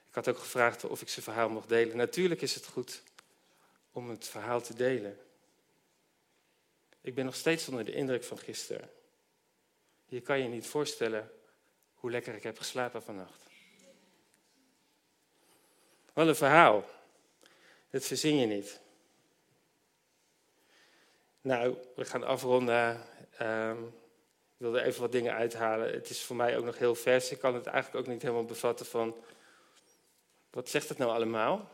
Ik 0.09 0.15
had 0.15 0.27
ook 0.27 0.37
gevraagd 0.37 0.83
of 0.83 1.01
ik 1.01 1.09
zijn 1.09 1.25
verhaal 1.25 1.49
mocht 1.49 1.69
delen. 1.69 1.97
Natuurlijk 1.97 2.41
is 2.41 2.55
het 2.55 2.65
goed 2.65 3.03
om 3.91 4.10
het 4.10 4.28
verhaal 4.28 4.62
te 4.62 4.73
delen. 4.73 5.17
Ik 7.02 7.15
ben 7.15 7.25
nog 7.25 7.36
steeds 7.36 7.67
onder 7.67 7.86
de 7.86 7.93
indruk 7.93 8.23
van 8.23 8.38
gisteren. 8.38 8.89
Je 10.06 10.21
kan 10.21 10.39
je 10.39 10.47
niet 10.47 10.67
voorstellen 10.67 11.32
hoe 11.93 12.12
lekker 12.12 12.36
ik 12.36 12.43
heb 12.43 12.58
geslapen 12.58 13.04
vannacht. 13.04 13.41
Wat 16.13 16.28
een 16.28 16.36
verhaal. 16.36 16.86
Dat 17.89 18.06
verzin 18.06 18.36
je 18.36 18.45
niet. 18.45 18.80
Nou, 21.41 21.78
we 21.95 22.06
gaan 22.06 22.23
afronden. 22.23 23.06
Um, 23.41 23.86
ik 24.60 24.65
wilde 24.65 24.82
even 24.82 25.02
wat 25.02 25.12
dingen 25.12 25.34
uithalen. 25.34 25.93
Het 25.93 26.10
is 26.10 26.23
voor 26.23 26.36
mij 26.36 26.58
ook 26.58 26.65
nog 26.65 26.78
heel 26.78 26.95
vers. 26.95 27.32
Ik 27.32 27.39
kan 27.39 27.54
het 27.54 27.65
eigenlijk 27.65 28.06
ook 28.06 28.13
niet 28.13 28.21
helemaal 28.21 28.45
bevatten 28.45 28.86
van... 28.86 29.15
Wat 30.49 30.69
zegt 30.69 30.89
het 30.89 30.97
nou 30.97 31.12
allemaal? 31.12 31.69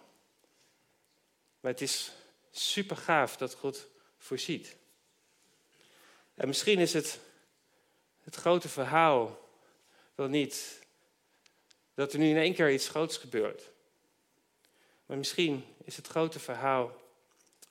Maar 1.65 1.73
het 1.73 1.84
is 1.84 2.12
super 2.51 2.97
gaaf 2.97 3.38
dat 3.38 3.54
God 3.54 3.88
voorziet. 4.17 4.75
En 6.34 6.47
misschien 6.47 6.80
is 6.80 6.93
het 6.93 7.19
het 8.23 8.36
grote 8.36 8.69
verhaal 8.69 9.49
wel 10.15 10.28
niet 10.28 10.80
dat 11.93 12.13
er 12.13 12.19
nu 12.19 12.30
in 12.30 12.38
één 12.38 12.54
keer 12.54 12.71
iets 12.71 12.88
groots 12.88 13.17
gebeurt. 13.17 13.71
Maar 15.06 15.17
misschien 15.17 15.65
is 15.84 15.95
het 15.95 16.08
grote 16.08 16.39
verhaal 16.39 17.01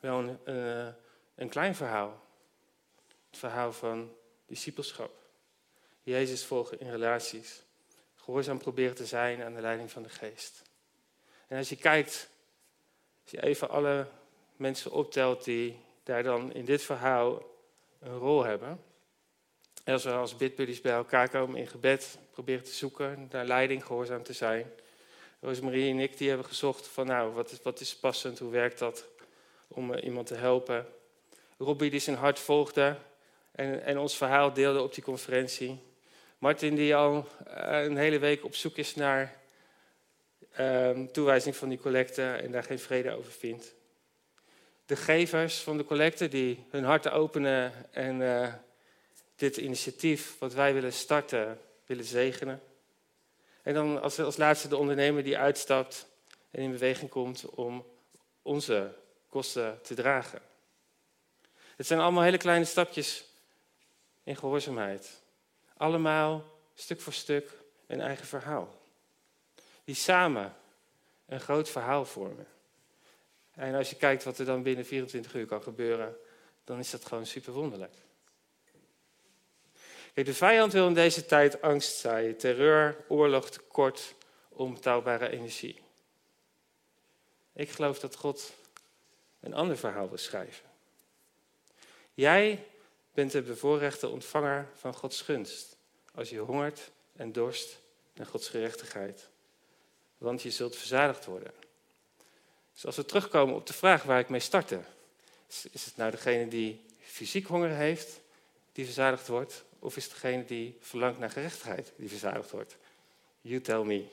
wel 0.00 0.18
een, 0.18 0.38
een, 0.44 0.94
een 1.34 1.48
klein 1.48 1.74
verhaal. 1.74 2.26
Het 3.30 3.38
verhaal 3.38 3.72
van 3.72 4.16
discipelschap. 4.46 5.16
Jezus 6.02 6.44
volgen 6.44 6.80
in 6.80 6.90
relaties. 6.90 7.62
Gehoorzaam 8.14 8.58
proberen 8.58 8.94
te 8.94 9.06
zijn 9.06 9.42
aan 9.42 9.54
de 9.54 9.60
leiding 9.60 9.90
van 9.90 10.02
de 10.02 10.08
geest. 10.08 10.62
En 11.46 11.58
als 11.58 11.68
je 11.68 11.76
kijkt, 11.76 12.32
als 13.24 13.32
je 13.32 13.42
even 13.42 13.68
alle 13.68 14.06
mensen 14.56 14.90
optelt 14.90 15.44
die 15.44 15.76
daar 16.02 16.22
dan 16.22 16.52
in 16.52 16.64
dit 16.64 16.82
verhaal 16.82 17.42
een 18.00 18.18
rol 18.18 18.44
hebben. 18.44 18.80
En 19.84 19.92
als 19.92 20.04
we 20.04 20.12
als 20.12 20.36
bidbuddies 20.36 20.80
bij 20.80 20.92
elkaar 20.92 21.28
komen 21.28 21.56
in 21.56 21.66
gebed, 21.66 22.18
proberen 22.30 22.64
te 22.64 22.72
zoeken 22.72 23.28
naar 23.30 23.44
leiding, 23.44 23.84
gehoorzaam 23.84 24.22
te 24.22 24.32
zijn. 24.32 24.70
Rosemarie 25.40 25.90
en 25.90 25.98
ik 25.98 26.18
die 26.18 26.28
hebben 26.28 26.46
gezocht 26.46 26.88
van 26.88 27.06
nou, 27.06 27.32
wat 27.32 27.50
is, 27.50 27.62
wat 27.62 27.80
is 27.80 27.96
passend, 27.96 28.38
hoe 28.38 28.50
werkt 28.50 28.78
dat 28.78 29.06
om 29.68 29.92
eh, 29.92 30.04
iemand 30.04 30.26
te 30.26 30.34
helpen. 30.34 30.86
Robbie 31.58 31.90
die 31.90 32.00
zijn 32.00 32.16
hart 32.16 32.38
volgde 32.38 32.96
en, 33.52 33.84
en 33.84 33.98
ons 33.98 34.16
verhaal 34.16 34.52
deelde 34.52 34.82
op 34.82 34.94
die 34.94 35.04
conferentie. 35.04 35.78
Martin 36.38 36.74
die 36.74 36.96
al 36.96 37.26
eh, 37.46 37.82
een 37.84 37.96
hele 37.96 38.18
week 38.18 38.44
op 38.44 38.54
zoek 38.54 38.76
is 38.76 38.94
naar 38.94 39.42
uh, 40.60 40.90
toewijzing 41.12 41.56
van 41.56 41.68
die 41.68 41.78
collecte 41.78 42.32
en 42.32 42.52
daar 42.52 42.62
geen 42.62 42.78
vrede 42.78 43.10
over 43.10 43.32
vindt. 43.32 43.74
De 44.86 44.96
gevers 44.96 45.60
van 45.60 45.76
de 45.76 45.84
collecte 45.84 46.28
die 46.28 46.64
hun 46.70 46.84
harten 46.84 47.12
openen 47.12 47.72
en 47.92 48.20
uh, 48.20 48.52
dit 49.36 49.56
initiatief 49.56 50.38
wat 50.38 50.54
wij 50.54 50.74
willen 50.74 50.92
starten, 50.92 51.58
willen 51.86 52.04
zegenen. 52.04 52.62
En 53.62 53.74
dan 53.74 54.02
als, 54.02 54.18
als 54.18 54.36
laatste 54.36 54.68
de 54.68 54.76
ondernemer 54.76 55.22
die 55.22 55.38
uitstapt 55.38 56.06
en 56.50 56.62
in 56.62 56.70
beweging 56.70 57.10
komt 57.10 57.44
om 57.44 57.86
onze 58.42 58.94
kosten 59.28 59.78
te 59.82 59.94
dragen. 59.94 60.42
Het 61.76 61.86
zijn 61.86 62.00
allemaal 62.00 62.22
hele 62.22 62.38
kleine 62.38 62.64
stapjes 62.64 63.24
in 64.22 64.36
gehoorzaamheid. 64.36 65.22
Allemaal 65.76 66.44
stuk 66.74 67.00
voor 67.00 67.12
stuk 67.12 67.50
een 67.86 68.00
eigen 68.00 68.26
verhaal. 68.26 68.82
Die 69.84 69.94
samen 69.94 70.56
een 71.26 71.40
groot 71.40 71.68
verhaal 71.68 72.04
vormen. 72.04 72.46
En 73.54 73.74
als 73.74 73.90
je 73.90 73.96
kijkt 73.96 74.24
wat 74.24 74.38
er 74.38 74.44
dan 74.44 74.62
binnen 74.62 74.86
24 74.86 75.34
uur 75.34 75.46
kan 75.46 75.62
gebeuren, 75.62 76.16
dan 76.64 76.78
is 76.78 76.90
dat 76.90 77.04
gewoon 77.04 77.26
super 77.26 77.52
wonderlijk. 77.52 77.94
Kijk, 80.14 80.26
de 80.26 80.34
vijand 80.34 80.72
wil 80.72 80.86
in 80.86 80.94
deze 80.94 81.26
tijd 81.26 81.62
angst 81.62 81.96
zaaien, 81.96 82.36
terreur, 82.36 83.04
oorlog, 83.08 83.50
tekort, 83.50 84.14
onbetaalbare 84.48 85.28
energie. 85.28 85.82
Ik 87.52 87.70
geloof 87.70 87.98
dat 87.98 88.16
God 88.16 88.52
een 89.40 89.54
ander 89.54 89.76
verhaal 89.76 90.08
wil 90.08 90.18
schrijven. 90.18 90.66
Jij 92.14 92.66
bent 93.12 93.32
de 93.32 93.42
bevoorrechte 93.42 94.08
ontvanger 94.08 94.68
van 94.74 94.94
Gods 94.94 95.20
gunst, 95.20 95.76
als 96.14 96.30
je 96.30 96.38
hongert 96.38 96.90
en 97.16 97.32
dorst 97.32 97.78
naar 98.14 98.26
Gods 98.26 98.48
gerechtigheid. 98.48 99.28
Want 100.18 100.42
je 100.42 100.50
zult 100.50 100.76
verzadigd 100.76 101.24
worden. 101.24 101.52
Dus 102.72 102.86
als 102.86 102.96
we 102.96 103.04
terugkomen 103.04 103.54
op 103.54 103.66
de 103.66 103.72
vraag 103.72 104.02
waar 104.02 104.18
ik 104.18 104.28
mee 104.28 104.40
startte, 104.40 104.80
is 105.72 105.84
het 105.84 105.96
nou 105.96 106.10
degene 106.10 106.48
die 106.48 106.84
fysiek 107.00 107.46
honger 107.46 107.70
heeft, 107.70 108.20
die 108.72 108.84
verzadigd 108.84 109.26
wordt, 109.28 109.64
of 109.78 109.96
is 109.96 110.04
het 110.04 110.12
degene 110.12 110.44
die 110.44 110.78
verlangt 110.80 111.18
naar 111.18 111.30
gerechtigheid, 111.30 111.92
die 111.96 112.08
verzadigd 112.08 112.50
wordt? 112.50 112.76
You 113.40 113.60
tell 113.60 113.82
me. 113.82 114.04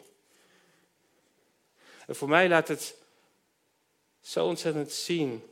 En 2.08 2.16
voor 2.16 2.30
mij 2.30 2.50
laat 2.50 2.68
het 2.68 2.96
zo 4.22 4.46
ontzettend 4.46 4.92
zien 4.92 5.44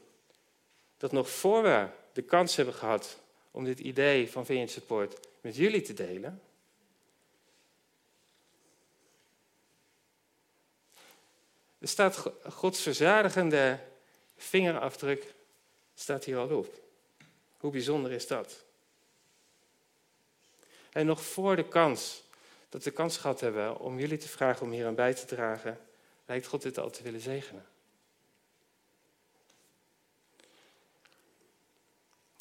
dat 0.98 1.12
nog 1.12 1.30
voor 1.30 1.64
we 1.64 1.88
de 2.14 2.22
kans 2.22 2.56
hebben 2.56 2.74
gehad 2.74 3.18
om 3.52 3.64
dit 3.64 3.80
idee 3.80 4.32
van 4.32 4.46
Vineyard 4.46 4.72
Support 4.72 5.28
met 5.42 5.56
jullie 5.56 5.82
te 5.82 5.94
delen, 5.94 6.42
er 11.80 11.88
staat 11.88 12.24
Gods 12.50 12.82
verzadigende 12.82 13.80
vingerafdruk 14.38 15.34
staat 15.96 16.24
hier 16.24 16.38
al 16.38 16.58
op. 16.58 16.80
Hoe 17.58 17.72
bijzonder 17.72 18.12
is 18.12 18.28
dat? 18.28 18.64
En 20.92 21.06
nog 21.06 21.24
voor 21.24 21.56
de 21.56 21.68
kans, 21.68 22.24
dat 22.70 22.84
we 22.84 22.92
kans 22.92 23.18
gehad 23.18 23.40
hebben 23.40 23.80
om 23.80 24.00
jullie 24.00 24.18
te 24.18 24.28
vragen 24.28 24.66
om 24.66 24.72
hier 24.72 24.86
aan 24.86 24.96
bij 24.96 25.14
te 25.14 25.26
dragen, 25.26 25.80
lijkt 26.26 26.48
God 26.48 26.62
dit 26.62 26.78
al 26.78 26.90
te 26.90 27.04
willen 27.04 27.22
zegenen. 27.22 27.66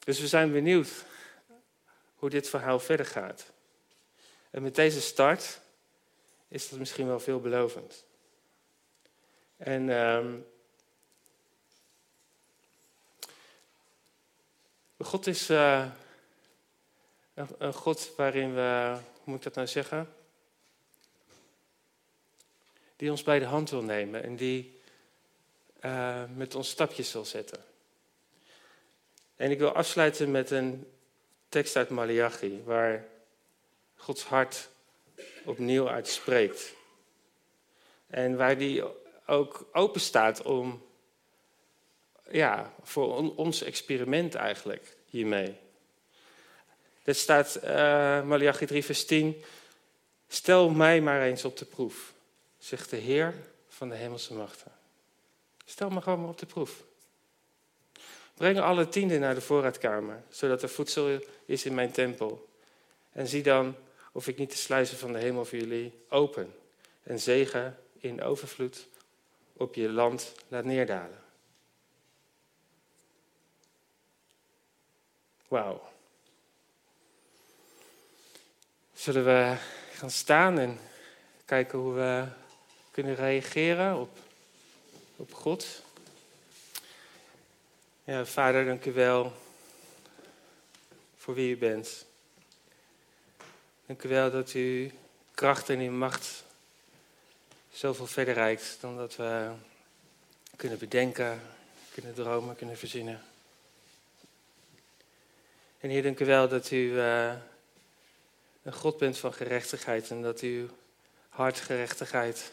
Dus 0.04 0.20
we 0.20 0.26
zijn 0.26 0.52
benieuwd 0.52 1.04
hoe 2.14 2.30
dit 2.30 2.48
verhaal 2.48 2.80
verder 2.80 3.06
gaat. 3.06 3.50
En 4.50 4.62
met 4.62 4.74
deze 4.74 5.00
start 5.00 5.60
is 6.48 6.68
dat 6.68 6.78
misschien 6.78 7.06
wel 7.06 7.20
veelbelovend. 7.20 8.04
En 9.58 9.88
um, 9.88 10.46
God 14.98 15.26
is 15.26 15.50
uh, 15.50 15.86
een, 17.34 17.72
God 17.72 18.14
waarin 18.16 18.54
we, 18.54 18.92
hoe 18.94 19.22
moet 19.24 19.36
ik 19.36 19.42
dat 19.42 19.54
nou 19.54 19.66
zeggen? 19.66 20.14
Die 22.96 23.10
ons 23.10 23.22
bij 23.22 23.38
de 23.38 23.44
hand 23.44 23.70
wil 23.70 23.82
nemen 23.82 24.22
en 24.22 24.36
die 24.36 24.80
uh, 25.84 26.22
met 26.34 26.54
ons 26.54 26.68
stapjes 26.68 27.10
zal 27.10 27.24
zetten. 27.24 27.64
En 29.36 29.50
ik 29.50 29.58
wil 29.58 29.72
afsluiten 29.72 30.30
met 30.30 30.50
een 30.50 30.92
tekst 31.48 31.76
uit 31.76 31.88
Malachi, 31.88 32.62
waar 32.64 33.06
Gods 33.96 34.24
hart 34.24 34.68
opnieuw 35.44 35.88
uit 35.88 36.08
spreekt. 36.08 36.72
En 38.06 38.36
waar 38.36 38.58
die 38.58 38.82
ook 39.28 39.68
open 39.72 40.00
staat 40.00 40.42
om, 40.42 40.82
ja, 42.30 42.72
voor 42.82 43.34
ons 43.36 43.62
experiment 43.62 44.34
eigenlijk 44.34 44.96
hiermee. 45.06 45.56
Er 47.02 47.14
staat 47.14 47.60
uh, 47.64 47.70
Malachi 48.22 48.66
3 48.66 48.84
vers 48.84 49.04
10, 49.04 49.42
stel 50.28 50.70
mij 50.70 51.00
maar 51.00 51.22
eens 51.22 51.44
op 51.44 51.56
de 51.56 51.64
proef, 51.64 52.12
zegt 52.58 52.90
de 52.90 52.96
Heer 52.96 53.34
van 53.68 53.88
de 53.88 53.94
hemelse 53.94 54.34
machten. 54.34 54.72
Stel 55.64 55.90
me 55.90 56.00
gewoon 56.00 56.20
maar 56.20 56.28
op 56.28 56.38
de 56.38 56.46
proef. 56.46 56.84
Breng 58.34 58.60
alle 58.60 58.88
tienden 58.88 59.20
naar 59.20 59.34
de 59.34 59.40
voorraadkamer, 59.40 60.22
zodat 60.28 60.62
er 60.62 60.68
voedsel 60.68 61.20
is 61.44 61.64
in 61.64 61.74
mijn 61.74 61.90
tempel. 61.90 62.48
En 63.12 63.26
zie 63.26 63.42
dan 63.42 63.76
of 64.12 64.28
ik 64.28 64.38
niet 64.38 64.50
de 64.50 64.56
sluizen 64.56 64.98
van 64.98 65.12
de 65.12 65.18
hemel 65.18 65.44
voor 65.44 65.58
jullie 65.58 65.92
open 66.08 66.54
en 67.02 67.20
zegen 67.20 67.78
in 67.98 68.22
overvloed 68.22 68.88
op 69.58 69.74
je 69.74 69.88
land 69.88 70.34
laat 70.48 70.64
neerdalen. 70.64 71.22
Wauw. 75.48 75.88
Zullen 78.94 79.24
we 79.24 79.56
gaan 79.92 80.10
staan 80.10 80.58
en 80.58 80.78
kijken 81.44 81.78
hoe 81.78 81.92
we 81.92 82.26
kunnen 82.90 83.14
reageren 83.14 83.96
op, 83.96 84.18
op 85.16 85.34
God? 85.34 85.82
Ja, 88.04 88.26
vader, 88.26 88.64
dank 88.64 88.84
u 88.84 88.92
wel 88.92 89.32
voor 91.16 91.34
wie 91.34 91.54
u 91.54 91.58
bent. 91.58 92.06
Dank 93.86 94.02
u 94.02 94.08
wel 94.08 94.30
dat 94.30 94.54
u 94.54 94.92
kracht 95.34 95.68
en 95.68 95.80
uw 95.80 95.92
macht 95.92 96.44
zoveel 97.78 98.06
verder 98.06 98.34
reikt 98.34 98.76
dan 98.80 98.96
dat 98.96 99.16
we 99.16 99.50
kunnen 100.56 100.78
bedenken, 100.78 101.40
kunnen 101.92 102.14
dromen, 102.14 102.56
kunnen 102.56 102.76
verzinnen. 102.76 103.20
En 105.80 105.90
Heer, 105.90 106.02
dank 106.02 106.20
u 106.20 106.24
wel 106.24 106.48
dat 106.48 106.70
u 106.70 106.76
uh, 106.76 107.34
een 108.62 108.72
God 108.72 108.98
bent 108.98 109.18
van 109.18 109.32
gerechtigheid 109.32 110.10
en 110.10 110.22
dat 110.22 110.40
uw 110.40 110.68
hartgerechtigheid, 111.28 112.52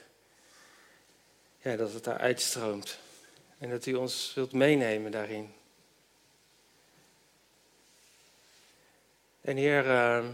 ja, 1.62 1.76
dat 1.76 1.94
het 1.94 2.04
daar 2.04 2.20
uitstroomt. 2.20 3.00
En 3.58 3.70
dat 3.70 3.86
u 3.86 3.94
ons 3.94 4.34
wilt 4.34 4.52
meenemen 4.52 5.12
daarin. 5.12 5.54
En 9.42 9.58
Heer, 9.58 9.86
uh, 9.86 10.26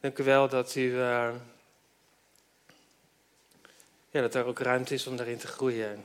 dank 0.00 0.18
u 0.18 0.24
wel 0.24 0.48
dat 0.48 0.74
u. 0.74 0.80
Uh, 0.80 1.34
ja, 4.10 4.20
dat 4.20 4.34
er 4.34 4.44
ook 4.44 4.58
ruimte 4.58 4.94
is 4.94 5.06
om 5.06 5.16
daarin 5.16 5.38
te 5.38 5.46
groeien. 5.46 6.04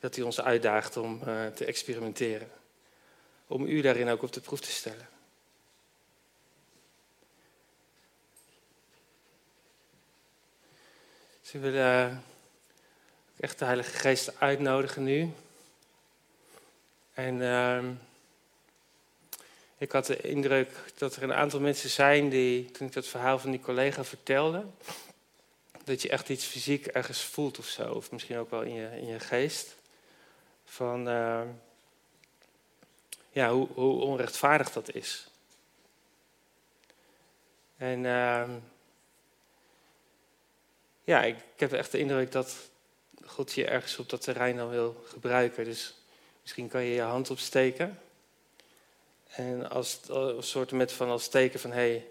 Dat 0.00 0.16
u 0.16 0.22
ons 0.22 0.40
uitdaagt 0.40 0.96
om 0.96 1.20
uh, 1.26 1.46
te 1.46 1.64
experimenteren. 1.64 2.50
Om 3.46 3.66
u 3.66 3.80
daarin 3.80 4.08
ook 4.08 4.22
op 4.22 4.32
de 4.32 4.40
proef 4.40 4.60
te 4.60 4.70
stellen. 4.70 5.08
Ze 11.40 11.58
willen 11.58 12.22
echt 13.40 13.58
de 13.58 13.64
Heilige 13.64 13.96
Geest 13.96 14.40
uitnodigen 14.40 15.04
nu. 15.04 15.32
En 17.14 17.34
uh, 17.34 17.84
Ik 19.78 19.92
had 19.92 20.06
de 20.06 20.20
indruk 20.20 20.70
dat 20.96 21.16
er 21.16 21.22
een 21.22 21.32
aantal 21.32 21.60
mensen 21.60 21.90
zijn 21.90 22.28
die, 22.28 22.70
toen 22.70 22.86
ik 22.86 22.92
dat 22.92 23.06
verhaal 23.06 23.38
van 23.38 23.50
die 23.50 23.60
collega 23.60 24.04
vertelde, 24.04 24.64
dat 25.88 26.02
je 26.02 26.08
echt 26.08 26.28
iets 26.28 26.44
fysiek 26.44 26.86
ergens 26.86 27.22
voelt 27.22 27.58
of 27.58 27.66
zo. 27.66 27.92
Of 27.92 28.10
misschien 28.10 28.36
ook 28.38 28.50
wel 28.50 28.62
in 28.62 28.72
je, 28.72 29.00
in 29.00 29.06
je 29.06 29.20
geest. 29.20 29.76
Van 30.64 31.08
uh, 31.08 31.42
ja, 33.30 33.52
hoe, 33.52 33.68
hoe, 33.74 34.00
onrechtvaardig 34.02 34.72
dat 34.72 34.94
is. 34.94 35.28
En 37.76 38.04
uh, 38.04 38.48
ja, 41.04 41.22
ik, 41.22 41.36
heb 41.56 41.72
echt 41.72 41.92
de 41.92 41.98
indruk 41.98 42.32
dat 42.32 42.56
God 43.24 43.52
je 43.52 43.66
ergens 43.66 43.98
op 43.98 44.08
dat 44.08 44.20
terrein 44.20 44.56
dan 44.56 44.68
wil 44.68 45.04
gebruiken. 45.06 45.64
Dus 45.64 45.94
misschien 46.42 46.68
kan 46.68 46.82
je 46.82 46.94
je 46.94 47.00
hand 47.00 47.30
opsteken. 47.30 47.98
En 49.26 49.70
als, 49.70 50.10
als 50.10 50.50
soort 50.50 50.72
met 50.72 50.92
van 50.92 51.08
als 51.08 51.28
teken 51.28 51.60
van 51.60 51.72
hé, 51.72 52.02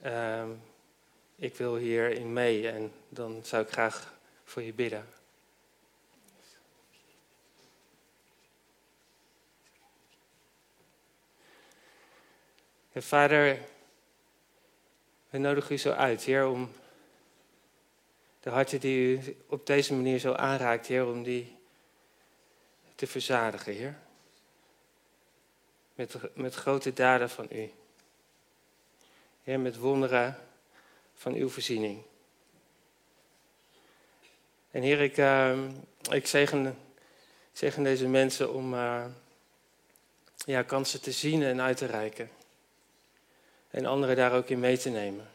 hey, 0.00 0.44
uh, 0.44 0.50
ik 1.36 1.56
wil 1.56 1.76
hierin 1.76 2.32
mee 2.32 2.68
en 2.68 2.92
dan 3.08 3.40
zou 3.44 3.62
ik 3.62 3.70
graag 3.70 4.14
voor 4.44 4.62
je 4.62 4.72
bidden. 4.72 5.06
En 12.92 13.02
vader, 13.02 13.58
we 15.30 15.38
nodigen 15.38 15.74
u 15.74 15.78
zo 15.78 15.90
uit, 15.90 16.22
Heer, 16.22 16.46
om 16.46 16.72
de 18.40 18.50
harten 18.50 18.80
die 18.80 19.18
u 19.18 19.36
op 19.46 19.66
deze 19.66 19.94
manier 19.94 20.18
zo 20.18 20.32
aanraakt, 20.32 20.86
Heer, 20.86 21.06
om 21.06 21.22
die 21.22 21.56
te 22.94 23.06
verzadigen, 23.06 23.72
Heer. 23.72 23.98
Met, 25.94 26.16
met 26.34 26.54
grote 26.54 26.92
daden 26.92 27.30
van 27.30 27.48
u. 27.50 27.70
Heer, 29.42 29.60
met 29.60 29.76
wonderen 29.76 30.45
van 31.16 31.34
uw 31.34 31.48
voorziening. 31.48 32.02
En 34.70 34.82
Heer, 34.82 35.00
ik, 35.00 35.16
uh, 35.16 35.58
ik 36.10 36.26
zegen, 36.26 36.78
zegen 37.52 37.82
deze 37.82 38.08
mensen 38.08 38.52
om 38.52 38.74
uh, 38.74 39.04
ja, 40.36 40.62
kansen 40.62 41.00
te 41.00 41.12
zien 41.12 41.42
en 41.42 41.60
uit 41.60 41.76
te 41.76 41.86
reiken. 41.86 42.30
En 43.70 43.86
anderen 43.86 44.16
daar 44.16 44.32
ook 44.32 44.48
in 44.48 44.60
mee 44.60 44.78
te 44.78 44.90
nemen. 44.90 45.30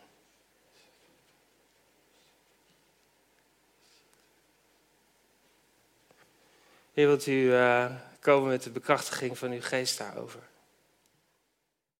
Heer, 6.94 7.08
wilt 7.08 7.26
u 7.26 7.32
uh, 7.32 7.96
komen 8.20 8.50
met 8.50 8.64
de 8.64 8.70
bekrachtiging 8.70 9.38
van 9.38 9.52
uw 9.52 9.62
geest 9.62 9.98
daarover. 9.98 10.51